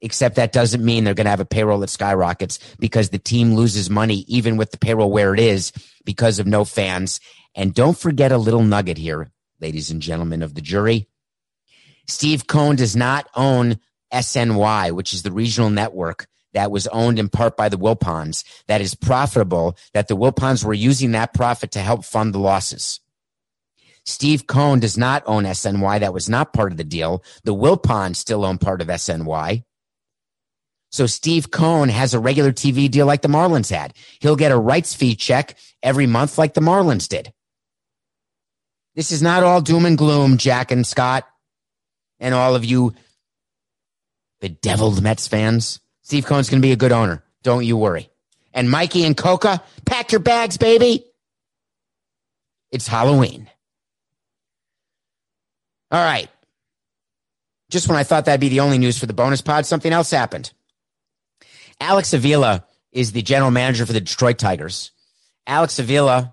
Except 0.00 0.36
that 0.36 0.52
doesn't 0.52 0.84
mean 0.84 1.02
they're 1.02 1.14
going 1.14 1.24
to 1.24 1.30
have 1.30 1.40
a 1.40 1.44
payroll 1.44 1.80
that 1.80 1.90
skyrockets 1.90 2.60
because 2.78 3.10
the 3.10 3.18
team 3.18 3.54
loses 3.54 3.90
money 3.90 4.24
even 4.28 4.56
with 4.56 4.70
the 4.70 4.78
payroll 4.78 5.10
where 5.10 5.34
it 5.34 5.40
is 5.40 5.72
because 6.04 6.38
of 6.38 6.46
no 6.46 6.64
fans. 6.64 7.18
And 7.54 7.74
don't 7.74 7.98
forget 7.98 8.30
a 8.30 8.38
little 8.38 8.62
nugget 8.62 8.96
here, 8.96 9.32
ladies 9.60 9.90
and 9.90 10.00
gentlemen 10.00 10.42
of 10.42 10.54
the 10.54 10.60
jury. 10.60 11.08
Steve 12.06 12.46
Cohen 12.46 12.76
does 12.76 12.94
not 12.94 13.28
own 13.34 13.80
SNY, 14.12 14.92
which 14.92 15.12
is 15.12 15.22
the 15.22 15.32
regional 15.32 15.68
network 15.68 16.28
that 16.58 16.72
was 16.72 16.88
owned 16.88 17.20
in 17.20 17.28
part 17.28 17.56
by 17.56 17.68
the 17.68 17.78
Wilpons 17.78 18.42
that 18.66 18.80
is 18.80 18.92
profitable, 18.92 19.76
that 19.94 20.08
the 20.08 20.16
Wilpons 20.16 20.64
were 20.64 20.74
using 20.74 21.12
that 21.12 21.32
profit 21.32 21.70
to 21.70 21.78
help 21.78 22.04
fund 22.04 22.34
the 22.34 22.40
losses. 22.40 22.98
Steve 24.04 24.48
Cohen 24.48 24.80
does 24.80 24.98
not 24.98 25.22
own 25.24 25.44
SNY. 25.44 26.00
That 26.00 26.12
was 26.12 26.28
not 26.28 26.52
part 26.52 26.72
of 26.72 26.76
the 26.76 26.82
deal. 26.82 27.22
The 27.44 27.54
Wilpons 27.54 28.16
still 28.16 28.44
own 28.44 28.58
part 28.58 28.82
of 28.82 28.88
SNY. 28.88 29.62
So 30.90 31.06
Steve 31.06 31.52
Cohen 31.52 31.90
has 31.90 32.12
a 32.12 32.18
regular 32.18 32.50
TV 32.50 32.90
deal 32.90 33.06
like 33.06 33.22
the 33.22 33.28
Marlins 33.28 33.70
had. 33.70 33.94
He'll 34.18 34.34
get 34.34 34.50
a 34.50 34.58
rights 34.58 34.96
fee 34.96 35.14
check 35.14 35.56
every 35.80 36.08
month 36.08 36.38
like 36.38 36.54
the 36.54 36.60
Marlins 36.60 37.06
did. 37.06 37.32
This 38.96 39.12
is 39.12 39.22
not 39.22 39.44
all 39.44 39.60
doom 39.60 39.86
and 39.86 39.96
gloom, 39.96 40.38
Jack 40.38 40.72
and 40.72 40.84
Scott 40.84 41.24
and 42.18 42.34
all 42.34 42.56
of 42.56 42.64
you 42.64 42.94
bedeviled 44.40 45.00
Mets 45.00 45.28
fans. 45.28 45.78
Steve 46.08 46.24
Cohen's 46.24 46.48
going 46.48 46.62
to 46.62 46.66
be 46.66 46.72
a 46.72 46.76
good 46.76 46.90
owner. 46.90 47.22
Don't 47.42 47.66
you 47.66 47.76
worry. 47.76 48.08
And 48.54 48.70
Mikey 48.70 49.04
and 49.04 49.14
Coca, 49.14 49.62
pack 49.84 50.10
your 50.10 50.22
bags, 50.22 50.56
baby. 50.56 51.04
It's 52.72 52.86
Halloween. 52.86 53.50
All 55.90 56.02
right. 56.02 56.30
Just 57.68 57.88
when 57.88 57.98
I 57.98 58.04
thought 58.04 58.24
that'd 58.24 58.40
be 58.40 58.48
the 58.48 58.60
only 58.60 58.78
news 58.78 58.96
for 58.96 59.04
the 59.04 59.12
bonus 59.12 59.42
pod, 59.42 59.66
something 59.66 59.92
else 59.92 60.10
happened. 60.10 60.50
Alex 61.78 62.14
Avila 62.14 62.64
is 62.90 63.12
the 63.12 63.20
general 63.20 63.50
manager 63.50 63.84
for 63.84 63.92
the 63.92 64.00
Detroit 64.00 64.38
Tigers. 64.38 64.92
Alex 65.46 65.78
Avila, 65.78 66.32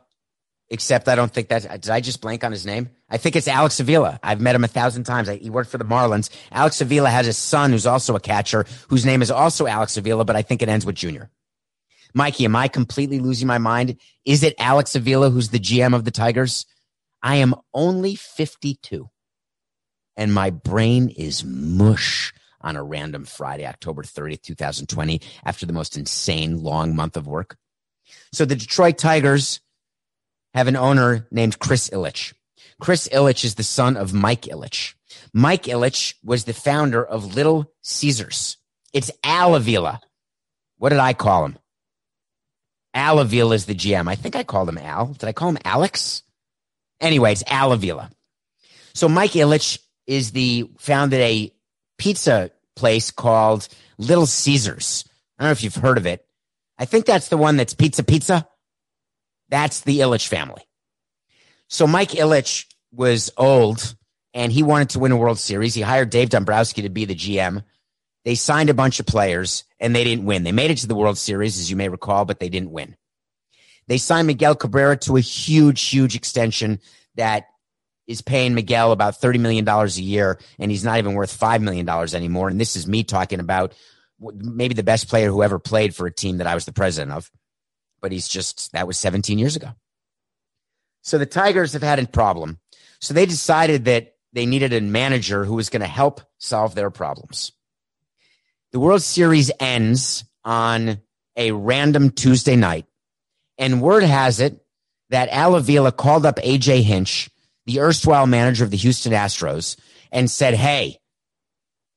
except 0.70 1.10
I 1.10 1.16
don't 1.16 1.34
think 1.34 1.50
that 1.50 1.82
did 1.82 1.90
I 1.90 2.00
just 2.00 2.22
blank 2.22 2.46
on 2.46 2.54
his 2.54 2.66
name? 2.66 2.92
I 3.10 3.18
think 3.18 3.36
it's 3.36 3.48
Alex 3.48 3.80
Avila. 3.80 4.20
I've 4.24 4.42
met 4.42 4.56
him 4.56 4.64
a 4.64 4.68
thousand 4.68 5.04
times. 5.04 5.30
I, 5.30 5.36
he 5.36 5.50
worked 5.50 5.70
for 5.70 5.78
the 5.78 5.86
Marlins. 5.86 6.30
Alex 6.52 6.82
Avila 6.82 7.10
has 7.10 7.28
a 7.28 7.34
son 7.34 7.72
who's 7.72 7.86
also 7.86 8.16
a 8.16 8.20
catcher, 8.20 8.66
whose 8.90 9.06
name 9.06 9.22
is 9.22 9.30
also 9.30 9.68
Alex 9.68 9.96
Avila, 9.96 10.26
but 10.26 10.36
I 10.36 10.42
think 10.42 10.62
it 10.62 10.70
ends 10.70 10.86
with 10.86 10.96
Junior. 10.96 11.30
Mikey, 12.14 12.46
am 12.46 12.56
I 12.56 12.68
completely 12.68 13.20
losing 13.20 13.48
my 13.48 13.58
mind? 13.58 13.98
Is 14.24 14.42
it 14.42 14.56
Alex 14.58 14.96
Avila 14.96 15.30
who's 15.30 15.50
the 15.50 15.60
GM 15.60 15.94
of 15.94 16.06
the 16.06 16.12
Tigers? 16.12 16.66
I 17.22 17.36
am 17.36 17.56
only 17.74 18.16
52 18.16 19.10
and 20.18 20.34
my 20.34 20.50
brain 20.50 21.10
is 21.10 21.44
mush 21.44 22.34
on 22.62 22.76
a 22.76 22.84
random 22.84 23.26
Friday, 23.26 23.66
October 23.66 24.04
30th, 24.04 24.42
2020, 24.42 25.22
after 25.44 25.66
the 25.66 25.74
most 25.74 25.98
insane 25.98 26.64
long 26.64 26.96
month 26.96 27.18
of 27.18 27.28
work. 27.28 27.58
So 28.32 28.46
the 28.46 28.56
Detroit 28.56 28.98
Tigers 28.98 29.60
have 30.54 30.68
an 30.68 30.76
owner 30.76 31.28
named 31.32 31.60
Chris 31.60 31.90
Ilitch. 31.90 32.34
Chris 32.80 33.08
Ilitch 33.08 33.44
is 33.44 33.56
the 33.56 33.64
son 33.64 33.96
of 33.98 34.14
Mike 34.14 34.44
Ilitch. 34.44 34.94
Mike 35.34 35.64
Ilitch 35.64 36.16
was 36.24 36.44
the 36.44 36.54
founder 36.54 37.04
of 37.04 37.36
Little 37.36 37.72
Caesars. 37.82 38.58
It's 38.94 39.12
Al 39.24 39.56
Avila. 39.56 40.02
What 40.78 40.90
did 40.90 41.00
I 41.00 41.14
call 41.14 41.46
him? 41.46 41.58
Al 42.94 43.20
Avila 43.20 43.56
is 43.56 43.66
the 43.66 43.76
GM. 43.76 44.08
I 44.08 44.16
think 44.16 44.36
I 44.36 44.44
called 44.44 44.70
him 44.70 44.78
Al. 44.78 45.08
Did 45.08 45.28
I 45.28 45.34
call 45.34 45.50
him 45.50 45.58
Alex? 45.64 46.24
Anyway, 47.02 47.32
it's 47.32 47.44
Al 47.48 47.74
Avila. 47.74 48.10
So 48.94 49.10
Mike 49.10 49.32
Ilitch 49.32 49.80
is 50.08 50.32
the 50.32 50.70
founded 50.78 51.20
a 51.20 51.52
pizza 51.98 52.52
place 52.76 53.12
called 53.12 53.68
Little 53.98 54.26
Caesars. 54.26 55.06
I 55.38 55.44
don't 55.44 55.50
know 55.50 55.52
if 55.52 55.64
you've 55.64 55.76
heard 55.76 55.98
of 55.98 56.06
it. 56.06 56.26
I 56.78 56.86
think 56.86 57.06
that's 57.06 57.30
the 57.30 57.38
one 57.38 57.58
that's 57.58 57.74
pizza 57.74 58.04
pizza. 58.04 58.48
That's 59.50 59.82
the 59.82 60.00
Ilitch 60.00 60.28
family. 60.28 60.64
So 61.68 61.88
Mike 61.88 62.12
Ilitch 62.12 62.66
was 62.92 63.32
old 63.38 63.96
and 64.34 64.52
he 64.52 64.64
wanted 64.64 64.90
to 64.92 65.00
win 65.00 65.12
a 65.12 65.18
World 65.18 65.40
Series. 65.40 65.74
He 65.74 65.82
hired 65.82 66.10
Dave 66.10 66.30
Dombrowski 66.30 66.84
to 66.84 66.90
be 66.90 67.06
the 67.06 67.16
GM. 67.16 67.64
They 68.24 68.36
signed 68.36 68.70
a 68.70 68.74
bunch 68.74 69.00
of 69.00 69.06
players 69.06 69.64
and 69.80 69.96
they 69.96 70.04
didn't 70.04 70.26
win. 70.26 70.44
They 70.44 70.52
made 70.52 70.72
it 70.72 70.80
to 70.80 70.88
the 70.88 70.96
World 70.96 71.18
Series, 71.18 71.60
as 71.60 71.70
you 71.70 71.76
may 71.76 71.90
recall, 71.90 72.26
but 72.26 72.40
they 72.40 72.50
didn't 72.50 72.72
win. 72.72 72.96
They 73.88 73.98
signed 73.98 74.28
Miguel 74.28 74.56
Cabrera 74.56 74.98
to 74.98 75.18
a 75.18 75.22
huge, 75.22 75.82
huge 75.90 76.16
extension 76.16 76.80
that 77.16 77.48
is 78.08 78.22
paying 78.22 78.56
Miguel 78.56 78.92
about 78.92 79.20
$30 79.20 79.40
million 79.40 79.68
a 79.68 79.86
year, 79.88 80.40
and 80.60 80.72
he's 80.72 80.84
not 80.84 80.98
even 80.98 81.14
worth 81.14 81.40
$5 81.40 81.62
million 81.62 81.88
anymore. 81.90 82.50
And 82.50 82.60
this 82.60 82.76
is 82.76 82.88
me 82.88 83.04
talking 83.04 83.40
about 83.40 83.74
maybe 84.20 84.74
the 84.74 84.84
best 84.84 85.08
player 85.08 85.30
who 85.30 85.44
ever 85.44 85.60
played 85.60 85.96
for 85.96 86.08
a 86.08 86.14
team 86.14 86.38
that 86.38 86.48
I 86.48 86.56
was 86.56 86.66
the 86.66 86.72
president 86.72 87.12
of. 87.12 87.32
But 88.02 88.12
he's 88.12 88.28
just, 88.28 88.72
that 88.74 88.88
was 88.88 88.98
17 88.98 89.40
years 89.40 89.56
ago. 89.56 89.70
So 91.06 91.20
the 91.20 91.28
Tigers 91.28 91.74
have 91.74 91.84
had 91.84 92.00
a 92.00 92.08
problem. 92.08 92.58
So 93.00 93.14
they 93.14 93.28
decided 93.28 93.86
that 93.86 94.16
they 94.34 94.48
needed 94.48 94.74
a 94.74 94.82
manager 94.82 95.46
who 95.46 95.54
was 95.54 95.70
going 95.70 95.82
to 95.84 95.88
help 95.88 96.20
solve 96.40 96.74
their 96.74 96.90
problems. 96.90 97.52
The 98.72 98.80
World 98.80 99.04
Series 99.04 99.52
ends 99.60 100.26
on 100.44 101.00
a 101.38 101.52
random 101.52 102.10
Tuesday 102.10 102.56
night, 102.56 102.86
and 103.60 103.82
word 103.82 104.04
has 104.04 104.40
it 104.40 104.66
that 105.12 105.30
Al 105.30 105.56
Avila 105.56 105.92
called 105.92 106.26
up 106.26 106.38
AJ 106.38 106.82
Hinch 106.82 107.30
the 107.66 107.80
erstwhile 107.80 108.28
manager 108.28 108.64
of 108.64 108.72
the 108.72 108.78
Houston 108.78 109.14
Astros, 109.14 109.78
and 110.12 110.30
said, 110.30 110.54
Hey, 110.54 111.00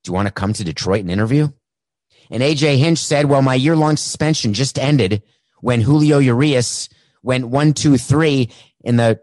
do 0.02 0.10
you 0.10 0.14
want 0.14 0.26
to 0.26 0.32
come 0.32 0.52
to 0.52 0.64
Detroit 0.64 1.00
and 1.00 1.10
interview? 1.10 1.48
And 2.30 2.42
AJ 2.42 2.78
Hinch 2.78 2.98
said, 2.98 3.26
Well, 3.26 3.42
my 3.42 3.54
year 3.54 3.76
long 3.76 3.96
suspension 3.96 4.54
just 4.54 4.78
ended 4.78 5.22
when 5.60 5.80
Julio 5.80 6.18
Urias 6.18 6.88
went 7.22 7.48
one, 7.48 7.74
two, 7.74 7.98
three 7.98 8.50
in 8.82 8.96
the 8.96 9.20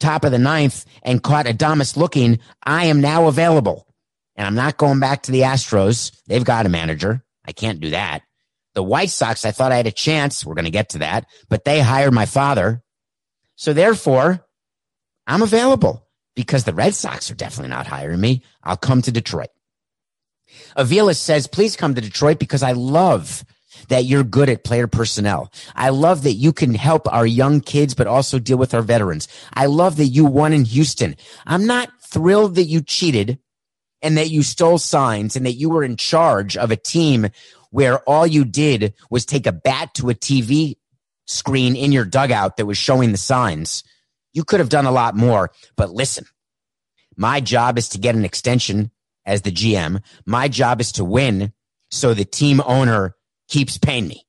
top 0.00 0.24
of 0.24 0.32
the 0.32 0.38
ninth 0.38 0.84
and 1.02 1.22
caught 1.22 1.46
Adames 1.46 1.96
looking. 1.96 2.38
I 2.64 2.86
am 2.86 3.00
now 3.00 3.26
available. 3.26 3.86
And 4.36 4.46
I'm 4.46 4.54
not 4.54 4.76
going 4.76 5.00
back 5.00 5.22
to 5.24 5.32
the 5.32 5.42
Astros. 5.42 6.20
They've 6.26 6.44
got 6.44 6.66
a 6.66 6.70
manager. 6.70 7.24
I 7.44 7.52
can't 7.52 7.80
do 7.80 7.90
that. 7.90 8.22
The 8.74 8.82
White 8.82 9.10
Sox, 9.10 9.44
I 9.44 9.52
thought 9.52 9.70
I 9.70 9.76
had 9.76 9.86
a 9.86 9.92
chance. 9.92 10.44
We're 10.44 10.54
going 10.54 10.64
to 10.64 10.70
get 10.70 10.90
to 10.90 10.98
that, 10.98 11.26
but 11.48 11.64
they 11.64 11.80
hired 11.80 12.12
my 12.12 12.26
father. 12.26 12.82
So 13.54 13.72
therefore, 13.72 14.44
I'm 15.26 15.42
available 15.42 16.08
because 16.34 16.64
the 16.64 16.74
Red 16.74 16.94
Sox 16.94 17.30
are 17.30 17.36
definitely 17.36 17.70
not 17.70 17.86
hiring 17.86 18.20
me. 18.20 18.42
I'll 18.64 18.76
come 18.76 19.00
to 19.02 19.12
Detroit. 19.12 19.50
Avila 20.76 21.14
says, 21.14 21.46
please 21.46 21.76
come 21.76 21.94
to 21.94 22.00
Detroit 22.00 22.40
because 22.40 22.64
I 22.64 22.72
love 22.72 23.44
that 23.88 24.04
you're 24.04 24.24
good 24.24 24.48
at 24.48 24.64
player 24.64 24.86
personnel. 24.86 25.52
I 25.74 25.90
love 25.90 26.22
that 26.24 26.34
you 26.34 26.52
can 26.52 26.74
help 26.74 27.12
our 27.12 27.26
young 27.26 27.60
kids, 27.60 27.94
but 27.94 28.06
also 28.06 28.38
deal 28.38 28.58
with 28.58 28.74
our 28.74 28.82
veterans. 28.82 29.28
I 29.52 29.66
love 29.66 29.96
that 29.96 30.06
you 30.06 30.24
won 30.24 30.52
in 30.52 30.64
Houston. 30.64 31.16
I'm 31.46 31.66
not 31.66 31.90
thrilled 32.02 32.54
that 32.56 32.64
you 32.64 32.80
cheated 32.80 33.38
and 34.02 34.18
that 34.18 34.30
you 34.30 34.42
stole 34.42 34.78
signs 34.78 35.36
and 35.36 35.46
that 35.46 35.54
you 35.54 35.70
were 35.70 35.82
in 35.82 35.96
charge 35.96 36.56
of 36.56 36.70
a 36.70 36.76
team 36.76 37.28
where 37.70 37.98
all 38.00 38.26
you 38.26 38.44
did 38.44 38.94
was 39.10 39.26
take 39.26 39.46
a 39.46 39.52
bat 39.52 39.94
to 39.94 40.10
a 40.10 40.14
TV 40.14 40.76
screen 41.26 41.74
in 41.74 41.90
your 41.90 42.04
dugout 42.04 42.56
that 42.56 42.66
was 42.66 42.78
showing 42.78 43.12
the 43.12 43.18
signs. 43.18 43.82
You 44.32 44.44
could 44.44 44.60
have 44.60 44.68
done 44.68 44.86
a 44.86 44.92
lot 44.92 45.16
more, 45.16 45.50
but 45.76 45.90
listen, 45.90 46.26
my 47.16 47.40
job 47.40 47.78
is 47.78 47.88
to 47.90 47.98
get 47.98 48.14
an 48.14 48.24
extension 48.24 48.90
as 49.24 49.42
the 49.42 49.50
GM. 49.50 50.02
My 50.26 50.48
job 50.48 50.80
is 50.80 50.92
to 50.92 51.04
win 51.04 51.52
so 51.90 52.12
the 52.12 52.24
team 52.24 52.60
owner 52.64 53.16
keeps 53.48 53.78
paying 53.78 54.08
me. 54.08 54.26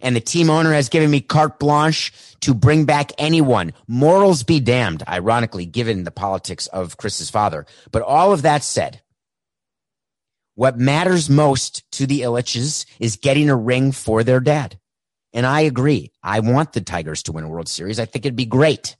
And 0.00 0.14
the 0.14 0.20
team 0.20 0.48
owner 0.48 0.72
has 0.72 0.88
given 0.88 1.10
me 1.10 1.20
carte 1.20 1.58
blanche 1.58 2.12
to 2.40 2.54
bring 2.54 2.84
back 2.84 3.12
anyone. 3.18 3.72
Morals 3.88 4.44
be 4.44 4.60
damned, 4.60 5.02
ironically, 5.08 5.66
given 5.66 6.04
the 6.04 6.10
politics 6.10 6.68
of 6.68 6.96
Chris's 6.96 7.30
father. 7.30 7.66
But 7.90 8.02
all 8.02 8.32
of 8.32 8.42
that 8.42 8.62
said, 8.62 9.02
what 10.54 10.78
matters 10.78 11.30
most 11.30 11.88
to 11.92 12.06
the 12.06 12.22
Ilitches 12.22 12.84
is 12.98 13.16
getting 13.16 13.48
a 13.48 13.56
ring 13.56 13.92
for 13.92 14.24
their 14.24 14.40
dad. 14.40 14.78
And 15.32 15.46
I 15.46 15.60
agree. 15.60 16.10
I 16.22 16.40
want 16.40 16.72
the 16.72 16.80
Tigers 16.80 17.22
to 17.24 17.32
win 17.32 17.44
a 17.44 17.48
World 17.48 17.68
Series. 17.68 18.00
I 18.00 18.06
think 18.06 18.24
it'd 18.24 18.34
be 18.34 18.44
great. 18.44 18.96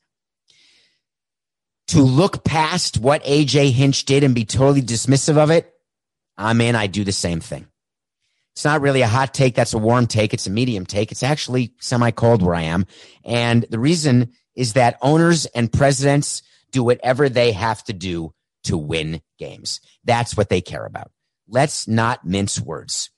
To 1.88 2.00
look 2.00 2.44
past 2.44 2.98
what 2.98 3.24
AJ 3.24 3.72
Hinch 3.72 4.04
did 4.04 4.22
and 4.22 4.34
be 4.34 4.44
totally 4.44 4.82
dismissive 4.82 5.36
of 5.36 5.50
it, 5.50 5.72
ah, 6.36 6.48
I'm 6.48 6.60
in. 6.60 6.76
I 6.76 6.86
do 6.86 7.02
the 7.02 7.12
same 7.12 7.40
thing. 7.40 7.66
It's 8.58 8.64
not 8.64 8.80
really 8.80 9.02
a 9.02 9.06
hot 9.06 9.34
take. 9.34 9.54
That's 9.54 9.72
a 9.72 9.78
warm 9.78 10.08
take. 10.08 10.34
It's 10.34 10.48
a 10.48 10.50
medium 10.50 10.84
take. 10.84 11.12
It's 11.12 11.22
actually 11.22 11.74
semi 11.78 12.10
cold 12.10 12.42
where 12.42 12.56
I 12.56 12.62
am. 12.62 12.86
And 13.24 13.64
the 13.70 13.78
reason 13.78 14.32
is 14.56 14.72
that 14.72 14.98
owners 15.00 15.46
and 15.46 15.72
presidents 15.72 16.42
do 16.72 16.82
whatever 16.82 17.28
they 17.28 17.52
have 17.52 17.84
to 17.84 17.92
do 17.92 18.34
to 18.64 18.76
win 18.76 19.22
games. 19.38 19.80
That's 20.02 20.36
what 20.36 20.48
they 20.48 20.60
care 20.60 20.84
about. 20.84 21.12
Let's 21.46 21.86
not 21.86 22.26
mince 22.26 22.60
words. 22.60 23.10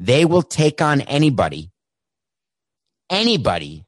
They 0.00 0.24
will 0.24 0.42
take 0.42 0.82
on 0.82 1.02
anybody 1.02 1.70
anybody 3.08 3.86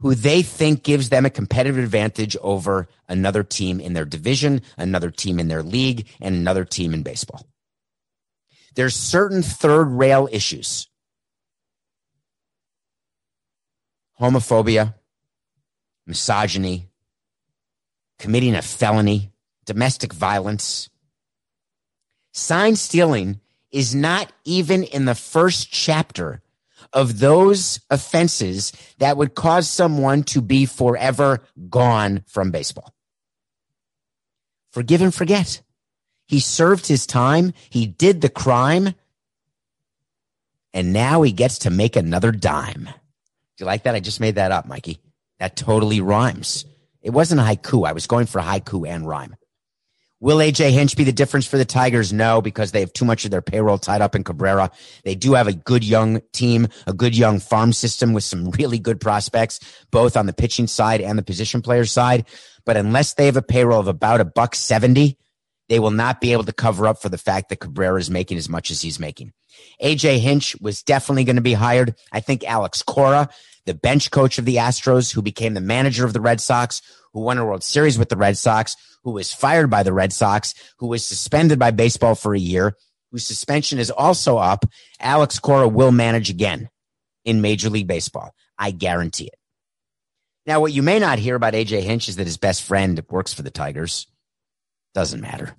who 0.00 0.16
they 0.16 0.42
think 0.42 0.82
gives 0.82 1.10
them 1.10 1.26
a 1.26 1.30
competitive 1.30 1.78
advantage 1.78 2.36
over 2.42 2.88
another 3.08 3.44
team 3.44 3.78
in 3.78 3.92
their 3.92 4.04
division, 4.04 4.62
another 4.76 5.12
team 5.12 5.38
in 5.38 5.46
their 5.46 5.62
league, 5.62 6.08
and 6.20 6.34
another 6.34 6.64
team 6.64 6.92
in 6.92 7.04
baseball. 7.04 7.46
There's 8.74 8.96
certain 8.96 9.42
third 9.42 9.88
rail 9.88 10.28
issues. 10.30 10.88
Homophobia, 14.20 14.94
misogyny, 16.06 16.88
committing 18.18 18.54
a 18.54 18.62
felony, 18.62 19.32
domestic 19.64 20.12
violence. 20.12 20.88
Sign 22.32 22.76
stealing 22.76 23.40
is 23.70 23.94
not 23.94 24.32
even 24.44 24.84
in 24.84 25.06
the 25.06 25.14
first 25.14 25.72
chapter 25.72 26.40
of 26.92 27.18
those 27.18 27.80
offenses 27.90 28.72
that 28.98 29.16
would 29.16 29.34
cause 29.34 29.68
someone 29.68 30.22
to 30.22 30.40
be 30.40 30.66
forever 30.66 31.40
gone 31.68 32.22
from 32.26 32.50
baseball. 32.50 32.94
Forgive 34.70 35.02
and 35.02 35.14
forget. 35.14 35.62
He 36.26 36.40
served 36.40 36.86
his 36.86 37.06
time. 37.06 37.52
He 37.70 37.86
did 37.86 38.20
the 38.20 38.28
crime. 38.28 38.94
And 40.74 40.92
now 40.92 41.22
he 41.22 41.32
gets 41.32 41.58
to 41.60 41.70
make 41.70 41.96
another 41.96 42.32
dime. 42.32 42.84
Do 42.84 43.64
you 43.64 43.66
like 43.66 43.82
that? 43.82 43.94
I 43.94 44.00
just 44.00 44.20
made 44.20 44.36
that 44.36 44.52
up, 44.52 44.66
Mikey. 44.66 44.98
That 45.38 45.56
totally 45.56 46.00
rhymes. 46.00 46.64
It 47.02 47.10
wasn't 47.10 47.40
a 47.40 47.44
haiku. 47.44 47.86
I 47.86 47.92
was 47.92 48.06
going 48.06 48.26
for 48.26 48.40
haiku 48.40 48.88
and 48.88 49.06
rhyme. 49.06 49.36
Will 50.22 50.38
AJ 50.38 50.70
Hinch 50.70 50.96
be 50.96 51.02
the 51.02 51.12
difference 51.12 51.46
for 51.46 51.58
the 51.58 51.64
Tigers? 51.64 52.12
No, 52.12 52.40
because 52.40 52.70
they 52.70 52.78
have 52.78 52.92
too 52.92 53.04
much 53.04 53.24
of 53.24 53.32
their 53.32 53.42
payroll 53.42 53.76
tied 53.76 54.00
up 54.00 54.14
in 54.14 54.22
Cabrera. 54.22 54.70
They 55.02 55.16
do 55.16 55.34
have 55.34 55.48
a 55.48 55.52
good 55.52 55.82
young 55.82 56.20
team, 56.32 56.68
a 56.86 56.92
good 56.92 57.18
young 57.18 57.40
farm 57.40 57.72
system 57.72 58.12
with 58.12 58.22
some 58.22 58.50
really 58.52 58.78
good 58.78 59.00
prospects, 59.00 59.58
both 59.90 60.16
on 60.16 60.26
the 60.26 60.32
pitching 60.32 60.68
side 60.68 61.00
and 61.00 61.18
the 61.18 61.24
position 61.24 61.60
player 61.60 61.84
side. 61.84 62.24
But 62.64 62.76
unless 62.76 63.14
they 63.14 63.26
have 63.26 63.36
a 63.36 63.42
payroll 63.42 63.80
of 63.80 63.88
about 63.88 64.20
a 64.20 64.24
buck 64.24 64.54
70, 64.54 65.18
they 65.72 65.80
will 65.80 65.90
not 65.90 66.20
be 66.20 66.32
able 66.32 66.44
to 66.44 66.52
cover 66.52 66.86
up 66.86 67.00
for 67.00 67.08
the 67.08 67.16
fact 67.16 67.48
that 67.48 67.60
Cabrera 67.60 67.98
is 67.98 68.10
making 68.10 68.36
as 68.36 68.46
much 68.46 68.70
as 68.70 68.82
he's 68.82 69.00
making. 69.00 69.32
AJ 69.82 70.18
Hinch 70.18 70.54
was 70.60 70.82
definitely 70.82 71.24
going 71.24 71.36
to 71.36 71.42
be 71.42 71.54
hired. 71.54 71.94
I 72.12 72.20
think 72.20 72.44
Alex 72.44 72.82
Cora, 72.82 73.30
the 73.64 73.72
bench 73.72 74.10
coach 74.10 74.36
of 74.36 74.44
the 74.44 74.56
Astros, 74.56 75.14
who 75.14 75.22
became 75.22 75.54
the 75.54 75.62
manager 75.62 76.04
of 76.04 76.12
the 76.12 76.20
Red 76.20 76.42
Sox, 76.42 76.82
who 77.14 77.20
won 77.20 77.38
a 77.38 77.46
World 77.46 77.64
Series 77.64 77.98
with 77.98 78.10
the 78.10 78.18
Red 78.18 78.36
Sox, 78.36 78.76
who 79.02 79.12
was 79.12 79.32
fired 79.32 79.70
by 79.70 79.82
the 79.82 79.94
Red 79.94 80.12
Sox, 80.12 80.52
who 80.78 80.88
was 80.88 81.06
suspended 81.06 81.58
by 81.58 81.70
baseball 81.70 82.16
for 82.16 82.34
a 82.34 82.38
year, 82.38 82.76
whose 83.10 83.24
suspension 83.24 83.78
is 83.78 83.90
also 83.90 84.36
up. 84.36 84.66
Alex 85.00 85.38
Cora 85.38 85.68
will 85.68 85.90
manage 85.90 86.28
again 86.28 86.68
in 87.24 87.40
Major 87.40 87.70
League 87.70 87.86
Baseball. 87.86 88.34
I 88.58 88.72
guarantee 88.72 89.28
it. 89.28 89.38
Now, 90.44 90.60
what 90.60 90.74
you 90.74 90.82
may 90.82 90.98
not 90.98 91.18
hear 91.18 91.34
about 91.34 91.54
AJ 91.54 91.80
Hinch 91.80 92.10
is 92.10 92.16
that 92.16 92.26
his 92.26 92.36
best 92.36 92.62
friend 92.62 93.02
works 93.08 93.32
for 93.32 93.40
the 93.40 93.50
Tigers. 93.50 94.06
Doesn't 94.92 95.22
matter. 95.22 95.56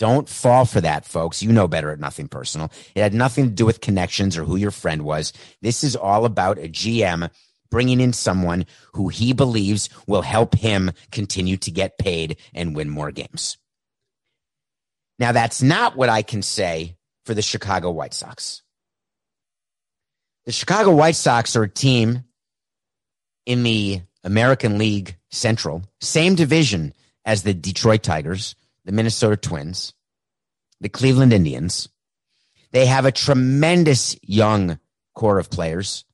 Don't 0.00 0.30
fall 0.30 0.64
for 0.64 0.80
that, 0.80 1.04
folks. 1.04 1.42
You 1.42 1.52
know 1.52 1.68
better 1.68 1.90
at 1.90 2.00
nothing 2.00 2.26
personal. 2.26 2.72
It 2.94 3.02
had 3.02 3.12
nothing 3.12 3.44
to 3.44 3.50
do 3.50 3.66
with 3.66 3.82
connections 3.82 4.38
or 4.38 4.44
who 4.44 4.56
your 4.56 4.70
friend 4.70 5.02
was. 5.02 5.34
This 5.60 5.84
is 5.84 5.94
all 5.94 6.24
about 6.24 6.56
a 6.56 6.70
GM 6.70 7.28
bringing 7.70 8.00
in 8.00 8.14
someone 8.14 8.64
who 8.94 9.08
he 9.08 9.34
believes 9.34 9.90
will 10.06 10.22
help 10.22 10.54
him 10.54 10.90
continue 11.12 11.58
to 11.58 11.70
get 11.70 11.98
paid 11.98 12.38
and 12.54 12.74
win 12.74 12.88
more 12.88 13.10
games. 13.10 13.58
Now, 15.18 15.32
that's 15.32 15.60
not 15.60 15.98
what 15.98 16.08
I 16.08 16.22
can 16.22 16.40
say 16.40 16.96
for 17.26 17.34
the 17.34 17.42
Chicago 17.42 17.90
White 17.90 18.14
Sox. 18.14 18.62
The 20.46 20.52
Chicago 20.52 20.94
White 20.94 21.16
Sox 21.16 21.54
are 21.56 21.64
a 21.64 21.68
team 21.68 22.24
in 23.44 23.64
the 23.64 24.00
American 24.24 24.78
League 24.78 25.18
Central, 25.30 25.82
same 26.00 26.36
division 26.36 26.94
as 27.26 27.42
the 27.42 27.52
Detroit 27.52 28.02
Tigers, 28.02 28.54
the 28.84 28.92
Minnesota 28.92 29.36
Twins, 29.36 29.92
the 30.80 30.88
Cleveland 30.88 31.32
Indians. 31.32 31.88
They 32.72 32.86
have 32.86 33.04
a 33.04 33.12
tremendous 33.12 34.16
young 34.22 34.78
core 35.14 35.38
of 35.38 35.50
players. 35.50 36.04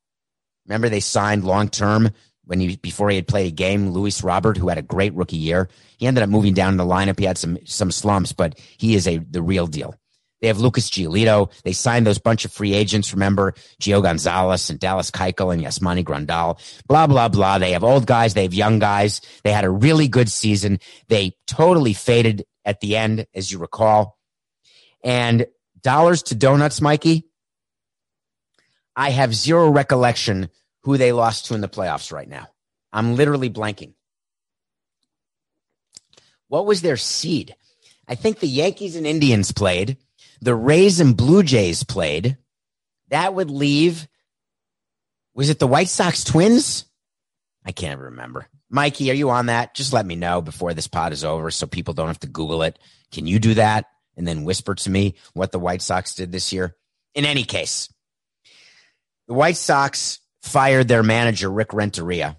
Remember, 0.66 0.88
they 0.88 1.00
signed 1.00 1.44
long 1.44 1.68
term 1.68 2.10
when 2.44 2.60
he 2.60 2.76
before 2.76 3.10
he 3.10 3.16
had 3.16 3.28
played 3.28 3.48
a 3.48 3.54
game. 3.54 3.90
Luis 3.90 4.22
Robert, 4.22 4.56
who 4.56 4.68
had 4.68 4.78
a 4.78 4.82
great 4.82 5.14
rookie 5.14 5.36
year, 5.36 5.68
he 5.98 6.06
ended 6.06 6.22
up 6.22 6.30
moving 6.30 6.54
down 6.54 6.76
the 6.76 6.84
lineup. 6.84 7.18
He 7.18 7.24
had 7.24 7.38
some 7.38 7.58
some 7.64 7.90
slumps, 7.90 8.32
but 8.32 8.58
he 8.78 8.94
is 8.94 9.06
a 9.06 9.18
the 9.18 9.42
real 9.42 9.66
deal. 9.66 9.94
They 10.40 10.48
have 10.48 10.60
Lucas 10.60 10.90
Giolito. 10.90 11.50
They 11.64 11.72
signed 11.72 12.06
those 12.06 12.18
bunch 12.18 12.44
of 12.44 12.52
free 12.52 12.74
agents. 12.74 13.12
Remember 13.12 13.54
Gio 13.80 14.02
Gonzalez 14.02 14.68
and 14.68 14.78
Dallas 14.78 15.10
Keuchel 15.10 15.52
and 15.52 15.62
Yasmani 15.62 16.04
Grandal. 16.04 16.58
Blah 16.86 17.06
blah 17.06 17.28
blah. 17.28 17.58
They 17.58 17.72
have 17.72 17.84
old 17.84 18.06
guys. 18.06 18.34
They 18.34 18.42
have 18.42 18.54
young 18.54 18.78
guys. 18.78 19.20
They 19.44 19.52
had 19.52 19.64
a 19.64 19.70
really 19.70 20.08
good 20.08 20.30
season. 20.30 20.78
They 21.08 21.32
totally 21.46 21.94
faded 21.94 22.44
at 22.66 22.80
the 22.80 22.96
end, 22.96 23.26
as 23.34 23.50
you 23.50 23.58
recall. 23.58 24.18
And 25.02 25.46
dollars 25.80 26.24
to 26.24 26.34
donuts, 26.34 26.82
Mikey. 26.82 27.24
I 28.94 29.10
have 29.10 29.34
zero 29.34 29.70
recollection 29.70 30.50
who 30.82 30.98
they 30.98 31.12
lost 31.12 31.46
to 31.46 31.54
in 31.54 31.60
the 31.60 31.68
playoffs 31.68 32.12
right 32.12 32.28
now. 32.28 32.48
I'm 32.92 33.14
literally 33.14 33.48
blanking. 33.48 33.94
What 36.48 36.66
was 36.66 36.82
their 36.82 36.96
seed? 36.96 37.54
I 38.08 38.14
think 38.14 38.38
the 38.38 38.48
Yankees 38.48 38.96
and 38.96 39.06
Indians 39.06 39.52
played. 39.52 39.96
The 40.40 40.54
Rays 40.54 41.00
and 41.00 41.16
Blue 41.16 41.42
Jays 41.42 41.82
played. 41.82 42.36
That 43.08 43.34
would 43.34 43.50
leave. 43.50 44.08
Was 45.34 45.50
it 45.50 45.58
the 45.58 45.66
White 45.66 45.88
Sox 45.88 46.24
Twins? 46.24 46.84
I 47.64 47.72
can't 47.72 48.00
remember. 48.00 48.48
Mikey, 48.68 49.10
are 49.10 49.14
you 49.14 49.30
on 49.30 49.46
that? 49.46 49.74
Just 49.74 49.92
let 49.92 50.06
me 50.06 50.16
know 50.16 50.40
before 50.40 50.74
this 50.74 50.88
pod 50.88 51.12
is 51.12 51.24
over 51.24 51.50
so 51.50 51.66
people 51.66 51.94
don't 51.94 52.08
have 52.08 52.20
to 52.20 52.26
Google 52.26 52.62
it. 52.62 52.78
Can 53.12 53.26
you 53.26 53.38
do 53.38 53.54
that 53.54 53.86
and 54.16 54.26
then 54.26 54.44
whisper 54.44 54.74
to 54.74 54.90
me 54.90 55.14
what 55.34 55.52
the 55.52 55.58
White 55.58 55.82
Sox 55.82 56.14
did 56.14 56.32
this 56.32 56.52
year? 56.52 56.76
In 57.14 57.24
any 57.24 57.44
case, 57.44 57.88
the 59.28 59.34
White 59.34 59.56
Sox 59.56 60.18
fired 60.42 60.88
their 60.88 61.02
manager, 61.02 61.50
Rick 61.50 61.72
Renteria. 61.72 62.36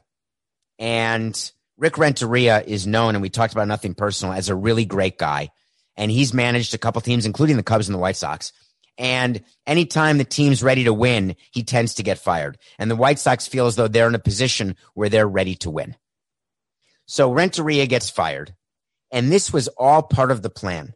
And 0.80 1.52
Rick 1.78 1.98
Renteria 1.98 2.62
is 2.62 2.86
known, 2.86 3.16
and 3.16 3.22
we 3.22 3.30
talked 3.30 3.54
about 3.54 3.68
nothing 3.68 3.96
personal, 3.96 4.34
as 4.34 4.50
a 4.50 4.56
really 4.56 4.86
great 4.86 5.18
guy. 5.18 5.50
And 5.96 6.12
he's 6.12 6.34
managed 6.34 6.74
a 6.74 6.78
couple 6.78 7.02
teams, 7.02 7.26
including 7.26 7.58
the 7.58 7.64
Cubs 7.64 7.88
and 7.88 7.96
the 7.96 8.00
White 8.00 8.16
Sox. 8.16 8.54
And 8.98 9.44
anytime 9.66 10.18
the 10.18 10.24
team's 10.24 10.64
ready 10.64 10.84
to 10.86 10.94
win, 10.94 11.36
he 11.52 11.64
tends 11.64 11.96
to 11.96 12.04
get 12.04 12.20
fired. 12.20 12.58
And 12.80 12.90
the 12.90 12.96
White 12.96 13.20
Sox 13.20 13.48
feel 13.48 13.68
as 13.68 13.76
though 13.76 13.88
they're 13.88 14.08
in 14.08 14.16
a 14.16 14.20
position 14.20 14.76
where 14.94 15.10
they're 15.10 15.28
ready 15.28 15.56
to 15.56 15.70
win. 15.70 15.96
So 17.08 17.32
Renteria 17.32 17.88
gets 17.88 18.10
fired. 18.10 18.54
And 19.12 19.32
this 19.32 19.52
was 19.52 19.70
all 19.70 20.04
part 20.04 20.32
of 20.32 20.42
the 20.42 20.50
plan. 20.50 20.94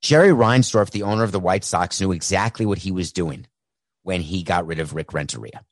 Jerry 0.00 0.30
Reinsdorf, 0.30 0.90
the 0.90 1.02
owner 1.02 1.24
of 1.24 1.32
the 1.32 1.40
White 1.40 1.64
Sox, 1.64 2.00
knew 2.00 2.12
exactly 2.12 2.66
what 2.66 2.78
he 2.78 2.90
was 2.90 3.12
doing 3.12 3.46
when 4.02 4.20
he 4.20 4.42
got 4.42 4.66
rid 4.66 4.80
of 4.80 4.94
Rick 4.94 5.12
Renteria. 5.12 5.62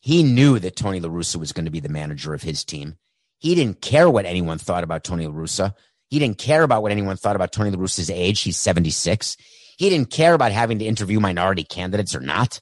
He 0.00 0.22
knew 0.22 0.58
that 0.58 0.76
Tony 0.76 1.00
La 1.00 1.08
Russa 1.08 1.36
was 1.36 1.52
going 1.52 1.66
to 1.66 1.70
be 1.70 1.80
the 1.80 1.88
manager 1.88 2.32
of 2.34 2.42
his 2.42 2.64
team. 2.64 2.96
He 3.38 3.54
didn't 3.54 3.80
care 3.80 4.08
what 4.08 4.26
anyone 4.26 4.58
thought 4.58 4.84
about 4.84 5.04
Tony 5.04 5.26
La 5.26 5.32
Russa. 5.32 5.74
He 6.08 6.18
didn't 6.18 6.38
care 6.38 6.62
about 6.62 6.82
what 6.82 6.92
anyone 6.92 7.16
thought 7.16 7.36
about 7.36 7.52
Tony 7.52 7.70
La 7.70 7.78
Russa's 7.78 8.10
age. 8.10 8.40
He's 8.40 8.56
76. 8.56 9.36
He 9.78 9.88
didn't 9.88 10.10
care 10.10 10.34
about 10.34 10.52
having 10.52 10.78
to 10.78 10.84
interview 10.84 11.20
minority 11.20 11.64
candidates 11.64 12.14
or 12.14 12.20
not. 12.20 12.60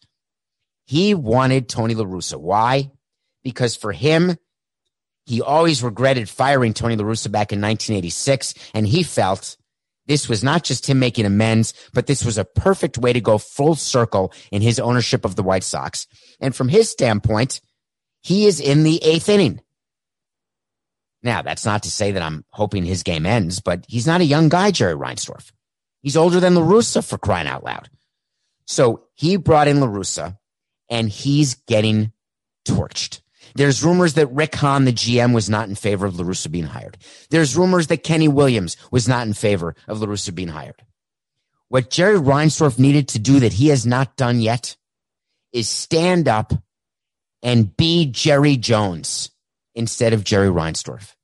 He 0.86 1.14
wanted 1.14 1.68
Tony 1.68 1.94
La 1.94 2.04
Russa. 2.04 2.38
Why? 2.38 2.90
Because 3.42 3.74
for 3.76 3.92
him, 3.92 4.36
he 5.28 5.42
always 5.42 5.82
regretted 5.82 6.26
firing 6.26 6.72
Tony 6.72 6.96
La 6.96 7.04
Russa 7.04 7.30
back 7.30 7.52
in 7.52 7.60
1986, 7.60 8.54
and 8.72 8.86
he 8.86 9.02
felt 9.02 9.58
this 10.06 10.26
was 10.26 10.42
not 10.42 10.64
just 10.64 10.88
him 10.88 10.98
making 10.98 11.26
amends, 11.26 11.74
but 11.92 12.06
this 12.06 12.24
was 12.24 12.38
a 12.38 12.46
perfect 12.46 12.96
way 12.96 13.12
to 13.12 13.20
go 13.20 13.36
full 13.36 13.74
circle 13.74 14.32
in 14.50 14.62
his 14.62 14.80
ownership 14.80 15.26
of 15.26 15.36
the 15.36 15.42
White 15.42 15.64
Sox. 15.64 16.06
And 16.40 16.56
from 16.56 16.70
his 16.70 16.90
standpoint, 16.90 17.60
he 18.22 18.46
is 18.46 18.58
in 18.58 18.84
the 18.84 19.04
eighth 19.04 19.28
inning. 19.28 19.60
Now, 21.22 21.42
that's 21.42 21.66
not 21.66 21.82
to 21.82 21.90
say 21.90 22.12
that 22.12 22.22
I'm 22.22 22.46
hoping 22.48 22.86
his 22.86 23.02
game 23.02 23.26
ends, 23.26 23.60
but 23.60 23.84
he's 23.86 24.06
not 24.06 24.22
a 24.22 24.24
young 24.24 24.48
guy, 24.48 24.70
Jerry 24.70 24.94
Reinsdorf. 24.94 25.52
He's 26.00 26.16
older 26.16 26.40
than 26.40 26.54
La 26.54 26.62
Russa 26.62 27.06
for 27.06 27.18
crying 27.18 27.48
out 27.48 27.64
loud. 27.64 27.90
So 28.64 29.04
he 29.14 29.36
brought 29.36 29.68
in 29.68 29.80
La 29.80 29.88
Russa 29.88 30.38
and 30.88 31.10
he's 31.10 31.54
getting 31.66 32.12
torched. 32.66 33.20
There's 33.54 33.84
rumors 33.84 34.14
that 34.14 34.32
Rick 34.32 34.54
Hahn, 34.54 34.84
the 34.84 34.92
GM, 34.92 35.34
was 35.34 35.48
not 35.48 35.68
in 35.68 35.74
favor 35.74 36.06
of 36.06 36.18
La 36.18 36.24
Russa 36.24 36.50
being 36.50 36.64
hired. 36.64 36.98
There's 37.30 37.56
rumors 37.56 37.88
that 37.88 38.04
Kenny 38.04 38.28
Williams 38.28 38.76
was 38.90 39.08
not 39.08 39.26
in 39.26 39.34
favor 39.34 39.74
of 39.86 40.00
La 40.00 40.06
Russa 40.06 40.34
being 40.34 40.48
hired. 40.48 40.82
What 41.68 41.90
Jerry 41.90 42.18
Reinsdorf 42.18 42.78
needed 42.78 43.08
to 43.08 43.18
do 43.18 43.40
that 43.40 43.54
he 43.54 43.68
has 43.68 43.84
not 43.84 44.16
done 44.16 44.40
yet 44.40 44.76
is 45.52 45.68
stand 45.68 46.28
up 46.28 46.52
and 47.42 47.76
be 47.76 48.06
Jerry 48.06 48.56
Jones 48.56 49.30
instead 49.74 50.12
of 50.12 50.24
Jerry 50.24 50.48
Reinsdorf. 50.48 51.14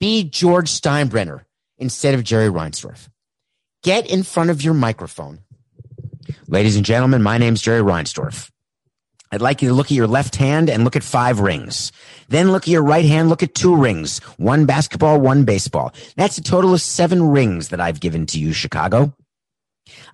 Be 0.00 0.24
George 0.24 0.70
Steinbrenner 0.70 1.44
instead 1.78 2.14
of 2.14 2.24
Jerry 2.24 2.48
Reinsdorf. 2.48 3.08
Get 3.82 4.10
in 4.10 4.22
front 4.22 4.50
of 4.50 4.62
your 4.62 4.74
microphone. 4.74 5.40
Ladies 6.46 6.76
and 6.76 6.84
gentlemen, 6.84 7.22
my 7.22 7.38
name's 7.38 7.62
Jerry 7.62 7.82
Reinsdorf. 7.82 8.51
I'd 9.32 9.40
like 9.40 9.62
you 9.62 9.70
to 9.70 9.74
look 9.74 9.86
at 9.86 9.92
your 9.92 10.06
left 10.06 10.36
hand 10.36 10.68
and 10.68 10.84
look 10.84 10.94
at 10.94 11.02
five 11.02 11.40
rings. 11.40 11.90
Then 12.28 12.52
look 12.52 12.64
at 12.64 12.68
your 12.68 12.82
right 12.82 13.04
hand, 13.04 13.30
look 13.30 13.42
at 13.42 13.54
two 13.54 13.74
rings. 13.74 14.18
One 14.36 14.66
basketball, 14.66 15.20
one 15.20 15.44
baseball. 15.44 15.94
That's 16.16 16.36
a 16.36 16.42
total 16.42 16.74
of 16.74 16.82
seven 16.82 17.22
rings 17.22 17.70
that 17.70 17.80
I've 17.80 17.98
given 17.98 18.26
to 18.26 18.38
you, 18.38 18.52
Chicago. 18.52 19.14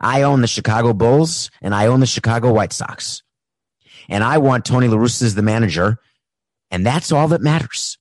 I 0.00 0.22
own 0.22 0.40
the 0.40 0.46
Chicago 0.46 0.92
Bulls 0.92 1.50
and 1.60 1.74
I 1.74 1.86
own 1.86 1.98
the 1.98 2.06
Chicago 2.06 2.52
White 2.52 2.72
Sox. 2.72 3.22
And 4.08 4.22
I 4.22 4.38
want 4.38 4.64
Tony 4.64 4.86
La 4.86 4.96
Russa 4.96 5.22
as 5.22 5.34
the 5.34 5.42
manager. 5.42 5.98
And 6.70 6.86
that's 6.86 7.10
all 7.10 7.28
that 7.28 7.42
matters. 7.42 7.98